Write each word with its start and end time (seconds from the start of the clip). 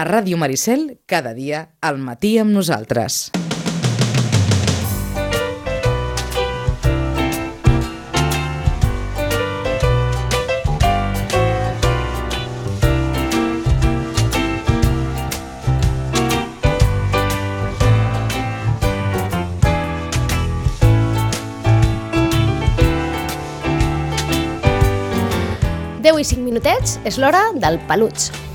A 0.00 0.04
Ràdio 0.08 0.38
Maricel, 0.40 0.96
cada 1.04 1.34
dia, 1.36 1.58
al 1.84 1.98
matí 2.00 2.38
amb 2.40 2.56
nosaltres. 2.56 3.28
i 26.20 26.24
5 26.28 26.44
minutets 26.44 26.98
és 27.08 27.16
l'hora 27.16 27.46
del 27.56 27.80
peluig. 27.88 28.49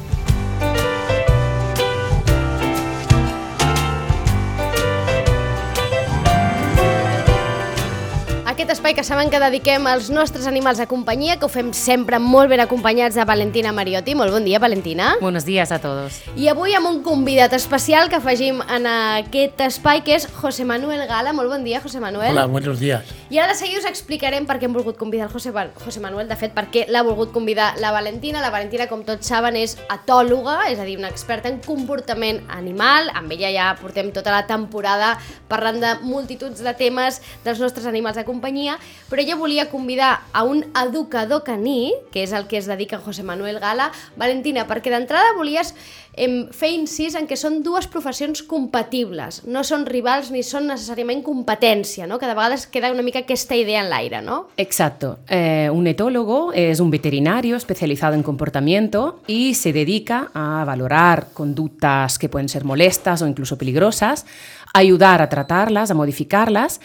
Aquest 8.65 8.79
espai 8.79 8.95
que 8.97 9.03
saben 9.05 9.29
que 9.29 9.37
dediquem 9.37 9.85
als 9.85 10.07
nostres 10.09 10.47
animals 10.49 10.79
de 10.81 10.87
companyia, 10.89 11.35
que 11.37 11.45
ho 11.45 11.49
fem 11.53 11.67
sempre 11.77 12.17
molt 12.17 12.49
ben 12.49 12.63
acompanyats 12.63 13.13
de 13.13 13.21
Valentina 13.21 13.69
Mariotti. 13.69 14.15
Molt 14.17 14.33
bon 14.33 14.41
dia, 14.41 14.57
Valentina. 14.57 15.11
Buenos 15.21 15.45
días 15.45 15.69
a 15.71 15.77
todos. 15.77 16.17
I 16.33 16.47
avui 16.49 16.73
amb 16.73 16.89
un 16.89 17.03
convidat 17.05 17.53
especial 17.53 18.09
que 18.09 18.17
afegim 18.17 18.63
en 18.65 18.87
aquest 18.89 19.61
espai, 19.67 20.01
que 20.01 20.15
és 20.17 20.25
José 20.25 20.65
Manuel 20.65 21.05
Gala. 21.05 21.29
Molt 21.37 21.53
bon 21.53 21.61
dia, 21.61 21.77
José 21.83 22.01
Manuel. 22.01 22.31
Hola, 22.31 22.47
buenos 22.47 22.79
días. 22.79 23.05
I 23.29 23.37
ara 23.37 23.53
de 23.53 23.59
seguida 23.59 23.83
us 23.83 23.85
explicarem 23.85 24.49
per 24.49 24.57
què 24.57 24.65
hem 24.65 24.73
volgut 24.73 24.97
convidar 24.97 25.27
el 25.27 25.33
José, 25.35 25.53
José 25.83 26.01
Manuel, 26.01 26.25
de 26.25 26.35
fet, 26.35 26.57
per 26.57 26.65
què 26.73 26.87
l'ha 26.89 27.05
volgut 27.05 27.29
convidar 27.37 27.75
la 27.77 27.93
Valentina. 27.93 28.41
La 28.41 28.49
Valentina, 28.49 28.89
com 28.89 29.05
tots 29.05 29.29
saben, 29.29 29.61
és 29.61 29.77
atòloga, 29.93 30.71
és 30.73 30.81
a 30.81 30.89
dir, 30.89 30.97
una 30.97 31.13
experta 31.13 31.53
en 31.53 31.61
comportament 31.61 32.41
animal. 32.49 33.13
Amb 33.13 33.29
ella 33.37 33.53
ja 33.53 33.69
portem 33.77 34.09
tota 34.09 34.33
la 34.33 34.47
temporada 34.49 35.19
parlant 35.53 35.77
de 35.85 35.95
multituds 36.01 36.65
de 36.65 36.73
temes 36.73 37.21
dels 37.45 37.61
nostres 37.61 37.85
animals 37.85 38.17
de 38.17 38.25
companyia 38.25 38.54
companyia, 38.55 38.79
però 39.09 39.21
ella 39.21 39.35
volia 39.35 39.69
convidar 39.69 40.21
a 40.33 40.43
un 40.43 40.65
educador 40.73 41.43
caní, 41.43 41.93
que 42.11 42.23
és 42.23 42.31
el 42.31 42.47
que 42.47 42.57
es 42.57 42.65
dedica 42.65 42.97
José 42.97 43.23
Manuel 43.23 43.59
Gala. 43.59 43.91
Valentina, 44.15 44.65
perquè 44.67 44.89
d'entrada 44.89 45.35
volies 45.35 45.73
em, 46.15 46.47
fer 46.51 46.71
incís 46.71 47.15
en 47.15 47.27
que 47.27 47.35
són 47.35 47.61
dues 47.63 47.87
professions 47.87 48.41
compatibles, 48.41 49.43
no 49.45 49.63
són 49.63 49.85
rivals 49.85 50.31
ni 50.31 50.43
són 50.43 50.67
necessàriament 50.67 51.21
competència, 51.23 52.07
no? 52.07 52.17
que 52.17 52.27
de 52.27 52.35
queda 52.71 52.91
una 52.91 53.03
mica 53.03 53.19
aquesta 53.19 53.55
idea 53.55 53.83
en 53.83 53.89
l'aire, 53.89 54.21
¿no? 54.21 54.47
Exacto. 54.57 55.19
Eh, 55.27 55.69
un 55.71 55.87
etólogo 55.87 56.53
es 56.53 56.79
un 56.79 56.89
veterinario 56.89 57.57
especializado 57.57 58.15
en 58.15 58.23
comportamiento 58.23 59.19
y 59.27 59.53
se 59.55 59.73
dedica 59.73 60.31
a 60.33 60.63
valorar 60.65 61.27
conductas 61.33 62.17
que 62.17 62.29
pueden 62.29 62.49
ser 62.49 62.63
molestas 62.63 63.21
o 63.21 63.27
incluso 63.27 63.57
peligrosas, 63.57 64.25
ayudar 64.73 65.21
a 65.21 65.29
tratarlas, 65.29 65.91
a 65.91 65.93
modificarlas 65.93 66.79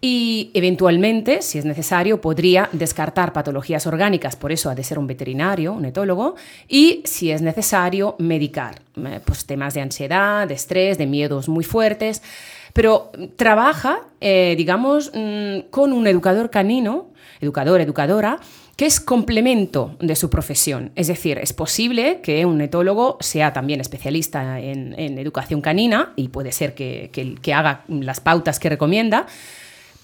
y 0.00 0.52
eventualmente, 0.54 1.42
si 1.42 1.58
es 1.58 1.64
necesario, 1.64 2.20
podría 2.20 2.68
descartar 2.72 3.32
patologías 3.32 3.84
orgánicas, 3.86 4.36
por 4.36 4.52
eso 4.52 4.70
ha 4.70 4.74
de 4.76 4.84
ser 4.84 4.98
un 4.98 5.08
veterinario, 5.08 5.72
un 5.72 5.84
etólogo, 5.84 6.36
y 6.68 7.02
si 7.04 7.32
es 7.32 7.42
necesario, 7.42 8.14
medicar 8.18 8.80
eh, 8.96 9.20
pues, 9.24 9.44
temas 9.44 9.74
de 9.74 9.80
ansiedad, 9.80 10.46
de 10.46 10.54
estrés, 10.54 10.98
de 10.98 11.06
miedos 11.06 11.48
muy 11.48 11.64
fuertes, 11.64 12.22
pero 12.72 13.10
trabaja, 13.34 14.02
eh, 14.20 14.54
digamos, 14.56 15.10
mm, 15.12 15.70
con 15.70 15.92
un 15.92 16.06
educador 16.06 16.50
canino, 16.50 17.10
educador, 17.40 17.80
educadora, 17.80 18.38
que 18.76 18.86
es 18.86 19.00
complemento 19.00 19.96
de 19.98 20.14
su 20.14 20.30
profesión. 20.30 20.92
Es 20.94 21.08
decir, 21.08 21.38
es 21.38 21.52
posible 21.52 22.20
que 22.22 22.46
un 22.46 22.60
etólogo 22.60 23.16
sea 23.18 23.52
también 23.52 23.80
especialista 23.80 24.60
en, 24.60 24.94
educación 25.18 25.60
canina 25.60 26.12
y 26.14 26.28
puede 26.28 26.52
ser 26.52 26.76
que, 26.76 27.10
que 27.42 27.54
haga 27.54 27.82
las 27.88 28.20
pautas 28.20 28.60
que 28.60 28.68
recomienda, 28.68 29.26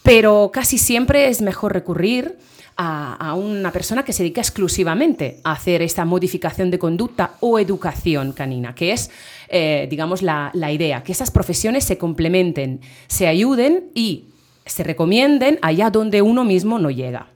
pero 0.05 0.51
casi 0.53 0.77
siempre 0.77 1.29
es 1.29 1.41
mejor 1.41 1.73
recurrir 1.73 2.37
a, 2.77 3.35
una 3.35 3.73
persona 3.73 4.05
que 4.05 4.13
se 4.13 4.23
dedica 4.23 4.43
exclusivamente 4.43 5.41
a 5.45 5.53
hacer 5.53 5.81
esta 5.81 6.05
modificación 6.05 6.71
de 6.71 6.79
conducta 6.79 7.37
o 7.41 7.59
educación 7.59 8.33
canina, 8.33 8.75
que 8.75 8.93
es, 8.93 9.11
eh, 9.49 9.87
digamos, 9.89 10.21
la, 10.21 10.53
idea, 10.55 11.03
que 11.03 11.13
esas 11.13 11.31
profesiones 11.31 11.85
se 11.85 11.97
complementen, 11.97 12.81
se 13.07 13.29
ayuden 13.29 13.85
y 13.95 14.27
se 14.67 14.83
recomienden 14.83 15.59
allá 15.63 15.89
donde 15.89 16.21
uno 16.21 16.45
mismo 16.45 16.79
no 16.79 16.91
llega. 16.91 17.29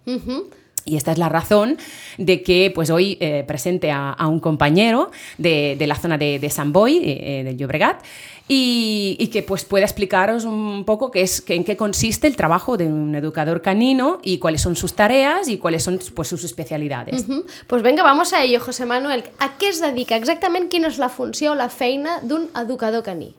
Y 0.84 0.96
esta 0.96 1.12
es 1.12 1.18
la 1.18 1.28
razón 1.28 1.78
de 2.16 2.42
que 2.42 2.70
pues, 2.74 2.90
hoy 2.90 3.16
eh, 3.20 3.44
presente 3.46 3.90
a, 3.90 4.16
un 4.28 4.40
compañero 4.40 5.10
de, 5.38 5.76
la 5.86 5.94
zona 5.94 6.18
de, 6.18 6.38
de 6.38 6.50
San 6.50 6.72
Boy, 6.72 7.00
eh, 7.04 7.42
del 7.44 7.56
Llobregat, 7.56 8.02
y, 8.48 9.28
que 9.28 9.42
pues 9.42 9.64
pueda 9.64 9.84
explicaros 9.84 10.44
un 10.44 10.84
poco 10.84 11.10
qué 11.10 11.20
es, 11.20 11.44
en 11.48 11.64
qué 11.64 11.76
consiste 11.76 12.26
el 12.26 12.34
trabajo 12.34 12.76
de 12.76 12.86
un 12.86 13.14
educador 13.14 13.60
canino 13.60 14.20
y 14.22 14.38
cuáles 14.38 14.62
son 14.62 14.74
sus 14.74 14.94
tareas 14.94 15.48
y 15.48 15.58
cuáles 15.58 15.82
son 15.82 16.00
pues, 16.14 16.28
sus 16.28 16.44
especialidades. 16.44 17.26
Pues 17.66 17.82
venga, 17.82 18.02
vamos 18.02 18.32
a 18.32 18.42
ello, 18.42 18.58
José 18.60 18.86
Manuel. 18.86 19.24
¿A 19.38 19.58
qué 19.58 19.72
se 19.72 19.86
dedica? 19.86 20.16
Exactamente 20.16 20.68
quién 20.68 20.86
es 20.86 20.98
la 20.98 21.10
función 21.10 21.52
o 21.52 21.54
la 21.54 21.68
feina 21.68 22.20
de 22.22 22.34
un 22.34 22.50
educador 22.56 23.02
caní? 23.02 23.34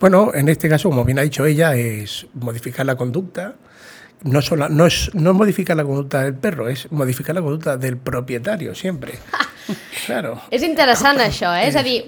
Bueno, 0.00 0.32
en 0.32 0.48
este 0.48 0.68
caso, 0.68 0.88
como 0.88 1.04
bien 1.04 1.18
ha 1.18 1.22
dicho 1.22 1.44
ella, 1.44 1.74
es 1.74 2.26
modificar 2.34 2.86
la 2.86 2.96
conducta, 2.96 3.56
no, 4.22 4.42
solo, 4.42 4.68
no, 4.68 4.86
es, 4.86 5.10
no 5.14 5.34
modificar 5.34 5.76
la 5.76 5.84
conducta 5.84 6.22
del 6.22 6.34
perro, 6.34 6.68
es 6.68 6.90
modificar 6.90 7.34
la 7.34 7.42
conducta 7.42 7.76
del 7.76 7.96
propietario, 7.96 8.74
siempre. 8.74 9.18
claro. 10.06 10.40
És 10.50 10.64
interessant 10.66 11.20
això, 11.22 11.52
eh? 11.54 11.68
És 11.68 11.76
a 11.78 11.84
dir, 11.86 12.00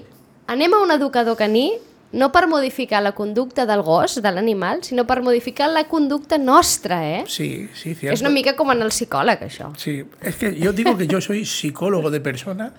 anem 0.50 0.74
a 0.74 0.82
un 0.82 0.90
educador 0.96 1.38
caní 1.38 1.70
no 2.12 2.32
per 2.32 2.48
modificar 2.50 3.02
la 3.02 3.12
conducta 3.12 3.66
del 3.66 3.82
gos, 3.86 4.16
de 4.22 4.32
l'animal, 4.34 4.82
sinó 4.82 5.06
per 5.06 5.20
modificar 5.22 5.68
la 5.70 5.84
conducta 5.86 6.38
nostra, 6.38 6.98
eh? 7.06 7.24
Sí, 7.28 7.68
sí, 7.72 7.94
cierto. 7.94 8.14
És 8.14 8.24
una 8.24 8.32
mica 8.34 8.56
com 8.58 8.72
en 8.74 8.82
el 8.82 8.90
psicòleg, 8.90 9.44
això. 9.46 9.70
Sí, 9.78 10.00
es 10.20 10.36
que 10.36 10.56
yo 10.58 10.72
digo 10.72 10.96
que 10.98 11.06
yo 11.06 11.20
soy 11.20 11.44
psicólogo 11.44 12.10
de 12.10 12.20
persona, 12.20 12.72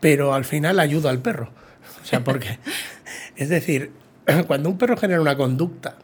pero 0.00 0.32
al 0.32 0.46
final 0.46 0.80
ayudo 0.80 1.10
al 1.10 1.18
perro. 1.20 1.50
O 2.02 2.06
sea, 2.06 2.24
porque, 2.24 2.58
es 3.36 3.50
decir, 3.50 3.92
cuando 4.46 4.70
un 4.70 4.78
perro 4.78 4.96
genera 4.96 5.20
una 5.20 5.36
conducta, 5.36 5.96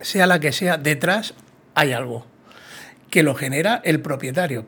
sea 0.00 0.26
la 0.26 0.40
que 0.40 0.52
sea, 0.52 0.76
detrás 0.78 1.34
hay 1.74 1.92
algo 1.92 2.26
que 3.10 3.22
lo 3.22 3.34
genera 3.34 3.80
el 3.84 4.00
propietario. 4.00 4.66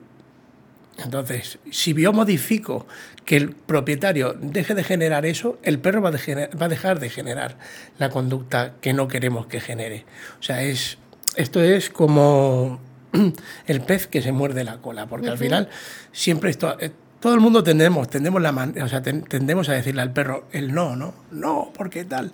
Entonces, 0.98 1.58
si 1.70 1.94
yo 1.94 2.12
modifico 2.12 2.86
que 3.24 3.36
el 3.36 3.50
propietario 3.50 4.34
deje 4.38 4.74
de 4.74 4.84
generar 4.84 5.24
eso, 5.24 5.58
el 5.62 5.78
perro 5.78 6.02
va 6.02 6.10
a, 6.10 6.68
dejar 6.68 7.00
de 7.00 7.08
generar 7.08 7.56
la 7.98 8.10
conducta 8.10 8.74
que 8.80 8.92
no 8.92 9.08
queremos 9.08 9.46
que 9.46 9.60
genere. 9.60 10.04
O 10.38 10.42
sea, 10.42 10.62
es, 10.62 10.98
esto 11.36 11.62
es 11.62 11.88
como 11.88 12.80
el 13.66 13.80
pez 13.80 14.06
que 14.06 14.22
se 14.22 14.32
muerde 14.32 14.64
la 14.64 14.78
cola, 14.78 15.06
porque 15.06 15.28
al 15.28 15.38
final 15.38 15.68
siempre 16.12 16.50
esto, 16.50 16.76
eh, 16.78 16.90
todo 17.20 17.34
el 17.34 17.40
mundo 17.40 17.62
tendemos, 17.62 18.08
tendemos, 18.10 18.42
la 18.42 18.50
o 18.82 18.88
sea, 18.88 19.02
tendemos 19.02 19.68
a 19.68 19.74
decirle 19.74 20.02
al 20.02 20.12
perro 20.12 20.48
el 20.52 20.74
no, 20.74 20.96
no, 20.96 21.14
no, 21.30 21.70
porque 21.74 22.04
tal. 22.04 22.32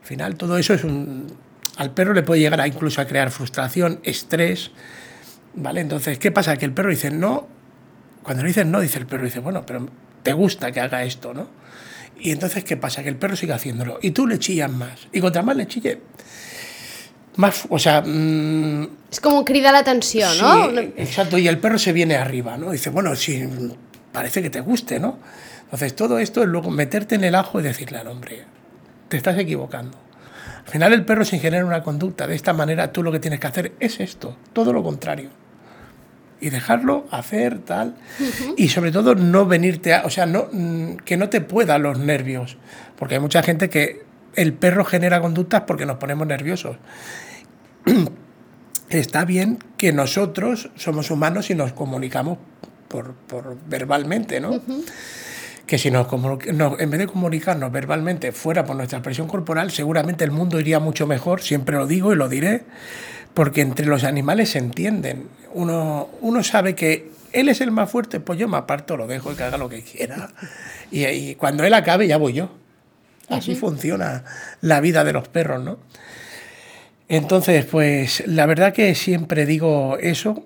Al 0.00 0.06
final 0.06 0.34
todo 0.36 0.58
eso 0.58 0.74
es 0.74 0.82
un... 0.82 1.26
Al 1.80 1.92
perro 1.92 2.12
le 2.12 2.22
puede 2.22 2.42
llegar 2.42 2.60
a 2.60 2.66
incluso 2.66 3.00
a 3.00 3.06
crear 3.06 3.30
frustración, 3.30 4.00
estrés, 4.02 4.70
¿vale? 5.54 5.80
Entonces, 5.80 6.18
¿qué 6.18 6.30
pasa? 6.30 6.58
Que 6.58 6.66
el 6.66 6.74
perro 6.74 6.90
dice 6.90 7.10
no, 7.10 7.48
cuando 8.22 8.42
le 8.42 8.48
dicen 8.48 8.70
no, 8.70 8.80
dice 8.80 8.98
el 8.98 9.06
perro, 9.06 9.24
dice, 9.24 9.40
bueno, 9.40 9.64
pero 9.64 9.88
te 10.22 10.34
gusta 10.34 10.72
que 10.72 10.80
haga 10.80 11.04
esto, 11.04 11.32
¿no? 11.32 11.48
Y 12.18 12.32
entonces, 12.32 12.64
¿qué 12.64 12.76
pasa? 12.76 13.02
Que 13.02 13.08
el 13.08 13.16
perro 13.16 13.34
sigue 13.34 13.54
haciéndolo 13.54 13.98
y 14.02 14.10
tú 14.10 14.26
le 14.26 14.38
chillas 14.38 14.70
más. 14.70 15.08
Y 15.10 15.22
contra 15.22 15.40
más 15.40 15.56
le 15.56 15.66
chille, 15.66 16.02
más, 17.36 17.66
o 17.70 17.78
sea... 17.78 18.02
Mm, 18.02 18.86
es 19.10 19.20
como 19.20 19.42
crida 19.46 19.72
la 19.72 19.78
atención, 19.78 20.36
¿no? 20.38 20.68
Exacto, 20.98 21.38
y 21.38 21.48
el 21.48 21.56
perro 21.60 21.78
se 21.78 21.94
viene 21.94 22.14
arriba, 22.16 22.58
¿no? 22.58 22.72
Dice, 22.72 22.90
bueno, 22.90 23.16
si 23.16 23.42
parece 24.12 24.42
que 24.42 24.50
te 24.50 24.60
guste, 24.60 25.00
¿no? 25.00 25.18
Entonces, 25.62 25.96
todo 25.96 26.18
esto 26.18 26.42
es 26.42 26.48
luego 26.50 26.70
meterte 26.70 27.14
en 27.14 27.24
el 27.24 27.34
ajo 27.34 27.58
y 27.58 27.62
decirle 27.62 27.96
al 27.96 28.08
hombre, 28.08 28.44
te 29.08 29.16
estás 29.16 29.38
equivocando. 29.38 30.09
Al 30.70 30.74
final 30.74 30.92
el 30.92 31.04
perro 31.04 31.24
sin 31.24 31.40
generar 31.40 31.64
una 31.64 31.82
conducta. 31.82 32.28
De 32.28 32.36
esta 32.36 32.52
manera, 32.52 32.92
tú 32.92 33.02
lo 33.02 33.10
que 33.10 33.18
tienes 33.18 33.40
que 33.40 33.48
hacer 33.48 33.72
es 33.80 33.98
esto, 33.98 34.36
todo 34.52 34.72
lo 34.72 34.84
contrario. 34.84 35.30
Y 36.40 36.50
dejarlo 36.50 37.08
hacer 37.10 37.58
tal. 37.58 37.96
Y 38.56 38.68
sobre 38.68 38.92
todo 38.92 39.16
no 39.16 39.46
venirte 39.46 39.94
a, 39.94 40.06
o 40.06 40.10
sea, 40.10 40.26
no 40.26 40.46
mm, 40.52 40.98
que 40.98 41.16
no 41.16 41.28
te 41.28 41.40
pueda 41.40 41.76
los 41.78 41.98
nervios, 41.98 42.56
porque 42.96 43.16
hay 43.16 43.20
mucha 43.20 43.42
gente 43.42 43.68
que 43.68 44.04
el 44.36 44.52
perro 44.52 44.84
genera 44.84 45.20
conductas 45.20 45.62
porque 45.66 45.86
nos 45.86 45.96
ponemos 45.96 46.24
nerviosos. 46.28 46.76
Está 48.90 49.24
bien 49.24 49.58
que 49.76 49.92
nosotros 49.92 50.70
somos 50.76 51.10
humanos 51.10 51.50
y 51.50 51.56
nos 51.56 51.72
comunicamos 51.72 52.38
por, 52.86 53.14
por 53.14 53.56
verbalmente, 53.66 54.38
¿no? 54.38 54.60
Que 55.70 55.78
si 55.78 55.88
nos, 55.88 56.08
en 56.12 56.90
vez 56.90 56.98
de 56.98 57.06
comunicarnos 57.06 57.70
verbalmente 57.70 58.32
fuera 58.32 58.64
por 58.64 58.74
nuestra 58.74 58.98
expresión 58.98 59.28
corporal, 59.28 59.70
seguramente 59.70 60.24
el 60.24 60.32
mundo 60.32 60.58
iría 60.58 60.80
mucho 60.80 61.06
mejor, 61.06 61.42
siempre 61.42 61.76
lo 61.76 61.86
digo 61.86 62.12
y 62.12 62.16
lo 62.16 62.28
diré, 62.28 62.64
porque 63.34 63.60
entre 63.60 63.86
los 63.86 64.02
animales 64.02 64.50
se 64.50 64.58
entienden. 64.58 65.28
Uno, 65.54 66.08
uno 66.22 66.42
sabe 66.42 66.74
que 66.74 67.12
él 67.32 67.48
es 67.48 67.60
el 67.60 67.70
más 67.70 67.88
fuerte, 67.88 68.18
pues 68.18 68.36
yo 68.36 68.48
me 68.48 68.56
aparto, 68.56 68.96
lo 68.96 69.06
dejo 69.06 69.30
y 69.30 69.36
que 69.36 69.44
haga 69.44 69.58
lo 69.58 69.68
que 69.68 69.82
quiera. 69.82 70.30
Y, 70.90 71.06
y 71.06 71.34
cuando 71.36 71.62
él 71.62 71.72
acabe, 71.72 72.08
ya 72.08 72.16
voy 72.16 72.32
yo. 72.32 72.50
Así 73.28 73.54
funciona 73.54 74.24
la 74.62 74.80
vida 74.80 75.04
de 75.04 75.12
los 75.12 75.28
perros, 75.28 75.62
¿no? 75.62 75.78
Entonces, 77.08 77.64
pues 77.64 78.24
la 78.26 78.44
verdad 78.46 78.72
que 78.72 78.96
siempre 78.96 79.46
digo 79.46 79.98
eso. 80.00 80.44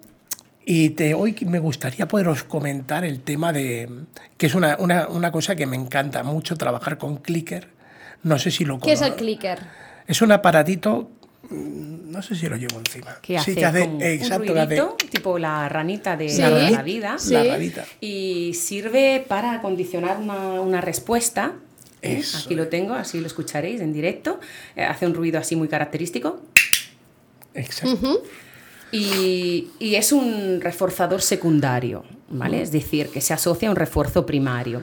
Y 0.66 0.90
te, 0.90 1.12
hoy 1.14 1.37
me 1.46 1.58
gustaría 1.58 2.08
poderos 2.08 2.43
comentar 2.44 3.05
el 3.05 3.20
tema 3.20 3.52
de, 3.52 3.88
que 4.38 4.46
es 4.46 4.55
una, 4.55 4.76
una, 4.78 5.08
una 5.08 5.31
cosa 5.31 5.55
que 5.56 5.66
me 5.66 5.76
encanta 5.76 6.22
mucho, 6.22 6.56
trabajar 6.56 6.96
con 6.96 7.19
clicker. 7.19 7.69
No 8.22 8.38
sé 8.38 8.50
si 8.50 8.64
lo 8.64 8.81
¿Qué 8.81 8.93
es 8.93 9.02
el 9.02 9.14
clicker? 9.14 9.58
Es 10.06 10.22
un 10.22 10.32
aparatito, 10.32 11.11
mm, 11.50 12.11
no 12.11 12.22
sé 12.22 12.34
si 12.34 12.49
lo 12.49 12.56
llevo 12.56 12.78
encima. 12.78 13.19
que 13.20 13.37
hace, 13.37 13.52
sí, 13.52 13.58
que 13.58 13.66
hace, 13.66 13.82
exacto, 14.14 14.52
un 14.52 14.58
hace- 14.58 14.82
tipo 15.11 15.38
la 15.38 15.69
ranita 15.69 16.16
de 16.16 16.31
Sí. 16.31 16.40
la, 16.40 16.81
vida. 16.82 17.19
Sí. 17.19 17.34
la 17.34 17.44
rarita. 17.44 17.84
Y 18.00 18.55
sirve 18.55 19.22
para 19.28 19.61
condicionar 19.61 20.16
una, 20.19 20.61
una 20.62 20.81
respuesta. 20.81 21.52
¿eh? 22.00 22.19
Eso 22.20 22.38
Aquí 22.38 22.55
lo 22.55 22.69
tengo, 22.69 22.94
así 22.94 23.20
lo 23.20 23.26
escucharéis 23.26 23.82
en 23.82 23.93
directo. 23.93 24.40
Eh, 24.76 24.84
hace 24.84 25.06
un 25.06 25.12
ruido 25.12 25.38
así 25.38 25.56
muy 25.56 25.69
característico. 25.69 26.40
Exacto. 27.52 28.22
Y, 28.92 29.69
y 29.78 29.96
es 29.96 30.12
un 30.12 30.60
reforzador 30.60 31.20
secundario, 31.20 32.04
¿vale? 32.28 32.62
Es 32.62 32.70
decir, 32.70 33.08
que 33.08 33.20
se 33.20 33.32
asocia 33.32 33.69
a 33.69 33.70
un 33.70 33.76
refuerzo 33.76 34.25
primario. 34.25 34.82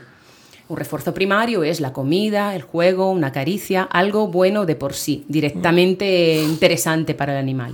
Un 0.68 0.78
refuerzo 0.78 1.14
primario 1.14 1.64
es 1.64 1.82
la 1.82 1.92
comida, 1.92 2.56
el 2.56 2.62
juego, 2.62 3.12
una 3.12 3.34
caricia, 3.34 3.84
algo 3.84 4.28
bueno 4.28 4.66
de 4.66 4.76
por 4.76 4.94
sí, 4.94 5.26
directamente 5.28 6.42
interesante 6.42 7.14
para 7.14 7.34
el 7.34 7.40
animal. 7.40 7.74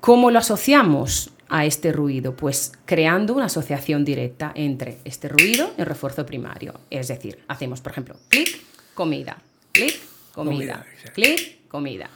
¿Cómo 0.00 0.30
lo 0.30 0.38
asociamos 0.38 1.30
a 1.48 1.66
este 1.66 1.92
ruido? 1.92 2.36
Pues 2.36 2.72
creando 2.84 3.34
una 3.34 3.46
asociación 3.46 4.04
directa 4.04 4.52
entre 4.54 4.98
este 5.04 5.28
ruido 5.28 5.72
y 5.76 5.80
el 5.80 5.86
refuerzo 5.86 6.24
primario. 6.24 6.74
Es 6.90 7.08
decir, 7.08 7.40
hacemos, 7.48 7.80
por 7.80 7.90
ejemplo, 7.90 8.16
clic, 8.28 8.60
comida, 8.94 9.42
clic, 9.72 9.98
comida, 10.32 10.86
clic, 11.12 11.66
comida. 11.66 12.08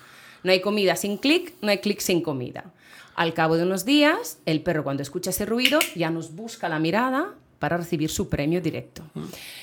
No 0.44 0.52
hay 0.52 0.60
comida 0.60 0.94
sin 0.94 1.16
clic, 1.16 1.54
no 1.62 1.70
hay 1.70 1.78
clic 1.78 1.98
sin 1.98 2.22
comida. 2.22 2.64
Al 3.16 3.32
cabo 3.34 3.56
de 3.56 3.62
unos 3.62 3.84
días, 3.84 4.38
el 4.46 4.60
perro 4.62 4.82
cuando 4.84 5.02
escucha 5.02 5.30
ese 5.30 5.46
ruido 5.46 5.78
ya 5.94 6.10
nos 6.10 6.34
busca 6.34 6.68
la 6.68 6.78
mirada 6.78 7.34
para 7.60 7.76
recibir 7.78 8.10
su 8.10 8.28
premio 8.28 8.60
directo. 8.60 9.02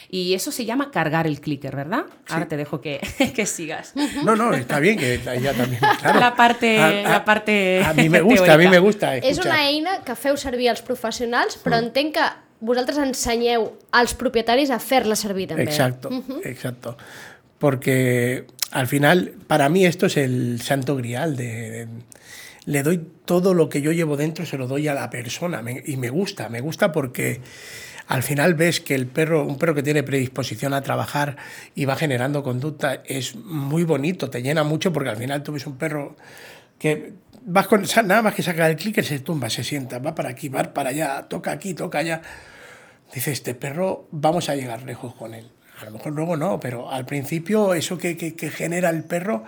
Y 0.10 0.34
eso 0.34 0.52
se 0.52 0.66
llama 0.66 0.90
cargar 0.90 1.28
el 1.28 1.40
clicker, 1.40 1.76
¿verdad? 1.76 2.06
Ahora 2.30 2.48
te 2.48 2.58
dejo 2.58 2.82
que, 2.82 3.00
que 3.36 3.46
sigas. 3.46 3.94
No, 4.24 4.36
no, 4.36 4.54
está 4.54 4.80
bien 4.80 4.98
que 4.98 5.20
ya 5.24 5.54
también. 5.54 5.82
Claro. 6.00 6.20
La 6.20 6.36
parte- 6.36 6.80
A- 6.80 6.88
a- 6.88 7.10
la 7.12 7.26
parte 7.26 7.84
A 7.86 7.94
mí 7.94 8.10
me 8.10 8.22
gusta, 8.22 8.54
a 8.54 8.58
mí 8.58 8.64
teòrica. 8.64 8.70
me 8.72 8.80
gusta. 8.80 9.18
És 9.18 9.24
escuchar. 9.38 9.52
una 9.54 9.68
eina 9.70 9.98
que 10.04 10.16
feu 10.16 10.36
servir 10.38 10.70
els 10.72 10.82
professionals, 10.82 11.60
però 11.62 11.78
entenc 11.78 12.16
que 12.16 12.26
vosaltres 12.62 12.98
ensenyeu 12.98 13.68
als 13.92 14.16
propietaris 14.16 14.72
a 14.72 14.80
fer-la 14.80 15.16
servir 15.16 15.50
també. 15.50 15.64
Exacto, 15.64 16.10
exacto. 16.44 16.98
Porque 17.60 18.46
al 18.72 18.88
final, 18.88 19.34
para 19.48 19.70
mí 19.70 19.86
esto 19.86 20.08
es 20.08 20.18
el 20.18 20.62
santo 20.62 20.96
grial 20.96 21.36
de, 21.36 21.70
de- 21.70 21.88
le 22.66 22.84
doy 22.84 23.02
todo 23.26 23.54
lo 23.54 23.70
que 23.70 23.82
yo 23.82 23.92
llevo 23.92 24.18
dentro, 24.18 24.46
se 24.46 24.58
lo 24.58 24.68
doy 24.68 24.88
a 24.88 24.94
la 24.94 25.10
persona 25.10 25.64
y 25.86 25.98
me 25.98 26.10
gusta, 26.10 26.50
me 26.50 26.62
gusta 26.62 26.92
porque 26.92 27.42
al 28.08 28.24
final 28.24 28.56
ves 28.56 28.82
que 28.82 28.94
el 28.94 29.08
perro, 29.08 29.46
un 29.46 29.58
perro 29.58 29.74
que 29.74 29.84
tiene 29.84 30.04
predisposición 30.04 30.74
a 30.74 30.82
trabajar 30.82 31.38
y 31.76 31.86
va 31.86 31.96
generando 31.96 32.44
conducta, 32.44 33.02
es 33.06 33.36
muy 33.36 33.84
bonito, 33.84 34.30
te 34.30 34.42
llena 34.42 34.64
mucho 34.64 34.92
porque 34.92 35.10
al 35.10 35.18
final 35.18 35.44
tú 35.44 35.54
ves 35.54 35.66
un 35.66 35.78
perro 35.78 36.16
que 36.78 37.14
vas 37.46 37.68
con 37.68 37.84
nada 38.06 38.22
más 38.22 38.36
que 38.36 38.44
saca 38.44 38.68
el 38.70 38.76
clicker, 38.76 39.06
se 39.06 39.20
tumba, 39.20 39.50
se 39.50 39.64
sienta, 39.64 40.00
va 40.00 40.14
para 40.14 40.30
aquí, 40.30 40.50
va 40.50 40.64
para 40.74 40.90
allá, 40.90 41.28
toca 41.30 41.52
aquí, 41.52 41.74
toca 41.74 42.00
allá. 42.00 42.22
Dice, 43.14 43.32
este 43.32 43.56
perro 43.56 44.08
vamos 44.12 44.50
a 44.50 44.56
llegar 44.56 44.84
lejos 44.84 45.16
con 45.16 45.34
él. 45.34 45.50
A 45.82 45.86
lo 45.86 45.92
mejor 45.92 46.14
luego 46.14 46.38
no, 46.38 46.60
pero 46.60 46.92
al 46.92 47.06
principio 47.06 47.74
eso 47.74 47.98
que- 47.98 48.16
que 48.18 48.50
genera 48.52 48.90
el 48.90 49.04
perro, 49.04 49.44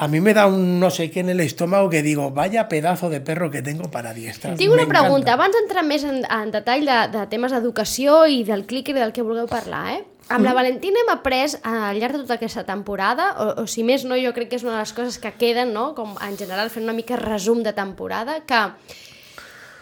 a 0.00 0.06
mí 0.06 0.20
me 0.20 0.32
da 0.32 0.46
un 0.46 0.78
no 0.78 0.90
sé 0.90 1.10
qué 1.10 1.20
en 1.20 1.28
el 1.28 1.40
estómago 1.40 1.90
que 1.90 2.02
digo, 2.02 2.30
vaya 2.30 2.68
pedazo 2.68 3.10
de 3.10 3.20
perro 3.20 3.50
que 3.50 3.62
tengo 3.62 3.90
para 3.90 4.10
adiestrar. 4.10 4.54
Tinc 4.56 4.72
una 4.72 4.86
pregunta, 4.86 5.32
abans 5.34 5.56
d'entrar 5.58 5.82
més 5.82 6.04
en, 6.06 6.20
en 6.22 6.52
detall 6.54 6.86
de, 6.86 6.98
de 7.16 7.24
temes 7.32 7.50
d'educació 7.50 8.20
i 8.30 8.44
del 8.46 8.62
clicker 8.70 8.94
i 8.94 9.00
del 9.00 9.12
que 9.16 9.26
vulgueu 9.26 9.50
parlar, 9.50 9.82
eh? 9.96 10.04
Amb 10.30 10.46
la 10.46 10.52
Valentina 10.54 11.02
hem 11.02 11.10
après 11.10 11.56
al 11.66 11.98
llarg 11.98 12.14
de 12.14 12.22
tota 12.22 12.36
aquesta 12.36 12.62
temporada, 12.68 13.32
o, 13.42 13.48
o 13.64 13.66
si 13.66 13.82
més 13.82 14.04
no, 14.06 14.14
jo 14.20 14.30
crec 14.36 14.52
que 14.52 14.60
és 14.60 14.66
una 14.66 14.76
de 14.76 14.84
les 14.84 14.94
coses 14.94 15.18
que 15.18 15.34
queden, 15.40 15.74
no? 15.74 15.90
com 15.98 16.14
en 16.22 16.38
general 16.38 16.70
fent 16.70 16.86
una 16.86 16.94
mica 16.94 17.18
resum 17.18 17.64
de 17.66 17.74
temporada, 17.74 18.38
que 18.46 18.62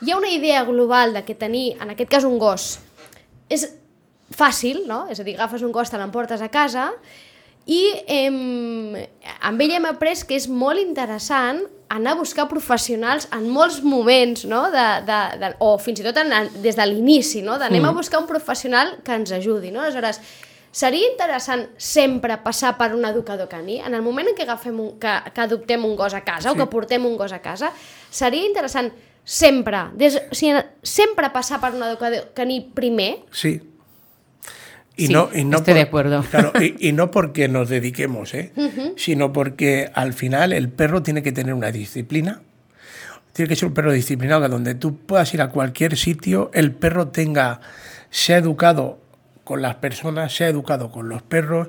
hi 0.01 0.15
ha 0.15 0.17
una 0.17 0.33
idea 0.33 0.65
global 0.65 1.13
de 1.13 1.27
que 1.29 1.37
tenir, 1.37 1.75
en 1.77 1.93
aquest 1.93 2.15
cas 2.17 2.25
un 2.25 2.39
gos, 2.41 2.79
és 3.53 3.69
fàcil, 4.33 4.87
no? 4.89 5.05
És 5.13 5.21
a 5.21 5.29
dir, 5.29 5.37
agafes 5.37 5.67
un 5.67 5.77
gos, 5.77 5.93
te 5.93 6.01
l'emportes 6.01 6.41
a 6.41 6.49
casa 6.49 6.93
i 7.67 7.81
em, 8.07 8.95
amb 9.43 9.63
ell 9.65 9.73
hem 9.75 9.89
après 9.91 10.23
que 10.27 10.37
és 10.39 10.47
molt 10.47 10.79
interessant 10.79 11.65
anar 11.91 12.15
a 12.15 12.19
buscar 12.19 12.47
professionals 12.51 13.29
en 13.35 13.47
molts 13.51 13.81
moments, 13.83 14.45
no? 14.47 14.65
de, 14.71 14.87
de, 15.07 15.21
de, 15.43 15.51
o 15.63 15.77
fins 15.83 16.03
i 16.03 16.07
tot 16.07 16.19
en, 16.23 16.35
des 16.63 16.79
de 16.79 16.87
l'inici, 16.87 17.43
no? 17.47 17.59
d'anem 17.59 17.87
a 17.87 17.95
buscar 17.95 18.21
un 18.23 18.29
professional 18.31 18.97
que 19.07 19.19
ens 19.19 19.35
ajudi. 19.35 19.71
No? 19.75 19.83
Aleshores, 19.83 20.21
seria 20.71 21.11
interessant 21.11 21.67
sempre 21.79 22.39
passar 22.45 22.75
per 22.79 22.93
un 22.95 23.07
educador 23.09 23.51
caní? 23.51 23.81
En 23.83 23.95
el 23.99 24.03
moment 24.03 24.31
en 24.31 24.39
què, 24.39 24.47
agafem 24.47 24.79
un, 24.83 24.95
que, 25.03 25.19
que 25.35 25.47
adoptem 25.47 25.87
un 25.87 25.95
gos 25.99 26.15
a 26.15 26.23
casa 26.27 26.51
sí. 26.51 26.55
o 26.55 26.59
que 26.59 26.71
portem 26.71 27.07
un 27.07 27.19
gos 27.19 27.35
a 27.35 27.43
casa, 27.43 27.73
seria 28.11 28.47
interessant 28.47 28.93
sempre, 29.27 29.89
des, 29.99 30.21
o 30.23 30.39
sigui, 30.39 30.63
sempre 30.87 31.31
passar 31.35 31.59
per 31.63 31.75
un 31.75 31.83
educador 31.87 32.31
caní 32.35 32.61
primer? 32.75 33.17
Sí. 33.35 33.59
Sí, 34.97 35.15
estoy 35.59 35.75
de 35.75 35.83
acuerdo. 35.83 36.25
Claro, 36.31 36.53
y, 36.61 36.89
y 36.89 36.93
no 36.93 37.11
porque 37.11 37.49
nos 37.49 37.69
dediquemos, 37.69 38.33
¿eh? 38.35 38.53
sino 38.97 39.33
porque 39.33 39.91
al 39.95 40.15
final 40.15 40.53
el 40.53 40.71
perro 40.71 41.03
tiene 41.03 41.23
que 41.23 41.33
tener 41.33 41.55
una 41.55 41.71
disciplina. 41.71 42.41
Tiene 43.33 43.51
que 43.51 43.57
ser 43.57 43.69
un 43.69 43.75
perro 43.75 43.93
disciplinado, 43.93 44.43
que 44.43 44.49
donde 44.49 44.75
tú 44.75 44.97
puedas 44.97 45.33
ir 45.35 45.43
a 45.43 45.51
cualquier 45.51 45.99
sitio, 45.99 46.51
el 46.55 46.73
perro 46.73 47.09
tenga, 47.09 47.61
sea 48.09 48.39
educado 48.39 48.99
con 49.45 49.63
las 49.63 49.77
personas, 49.77 50.35
sea 50.35 50.49
educado 50.49 50.91
con 50.91 51.09
los 51.09 51.23
perros 51.23 51.69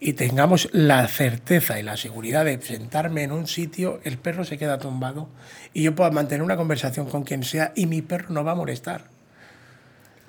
y 0.00 0.14
tengamos 0.14 0.68
la 0.72 1.06
certeza 1.06 1.78
y 1.78 1.82
la 1.84 1.96
seguridad 1.96 2.44
de 2.44 2.60
sentarme 2.60 3.22
en 3.22 3.30
un 3.30 3.46
sitio, 3.46 4.00
el 4.02 4.18
perro 4.18 4.44
se 4.44 4.58
queda 4.58 4.78
tumbado 4.78 5.28
y 5.72 5.82
yo 5.82 5.94
pueda 5.94 6.10
mantener 6.10 6.42
una 6.42 6.56
conversación 6.56 7.06
con 7.08 7.22
quien 7.22 7.44
sea 7.44 7.72
y 7.76 7.86
mi 7.86 8.02
perro 8.02 8.30
no 8.30 8.42
va 8.42 8.52
a 8.52 8.56
molestar. 8.56 9.11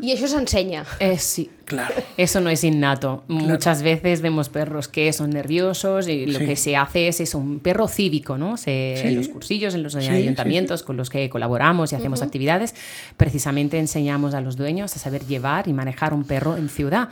I 0.03 0.11
això 0.11 0.27
s'ensenya. 0.27 0.83
Eh, 0.99 1.17
sí. 1.17 1.49
Claro. 1.63 1.95
Eso 2.17 2.41
no 2.41 2.49
es 2.49 2.61
innato. 2.65 3.23
Muchas 3.29 3.81
veces 3.83 4.19
vemos 4.19 4.49
perros 4.49 4.89
que 4.89 5.13
son 5.13 5.29
nerviosos 5.29 6.09
y 6.09 6.25
lo 6.25 6.39
Sí. 6.39 6.45
que 6.45 6.55
se 6.57 6.75
hace 6.75 7.07
es, 7.07 7.21
es 7.21 7.33
un 7.33 7.59
perro 7.61 7.87
cívico, 7.87 8.37
¿no? 8.37 8.57
Se- 8.57 8.95
Sí. 9.01 9.07
En 9.07 9.15
los 9.15 9.29
cursillos, 9.29 9.73
en 9.73 9.81
los 9.81 9.93
Sí, 9.93 9.99
ayuntamientos 10.09 10.83
con 10.83 10.97
los 10.97 11.09
que 11.09 11.29
colaboramos 11.29 11.93
y 11.93 11.95
hacemos 11.95 12.21
actividades, 12.21 12.75
precisamente 13.15 13.79
enseñamos 13.79 14.33
a 14.33 14.41
los 14.41 14.57
dueños 14.57 14.93
a 14.95 14.99
saber 14.99 15.25
llevar 15.25 15.69
y 15.69 15.73
manejar 15.73 16.13
un 16.13 16.25
perro 16.25 16.57
en 16.57 16.67
ciudad. 16.67 17.07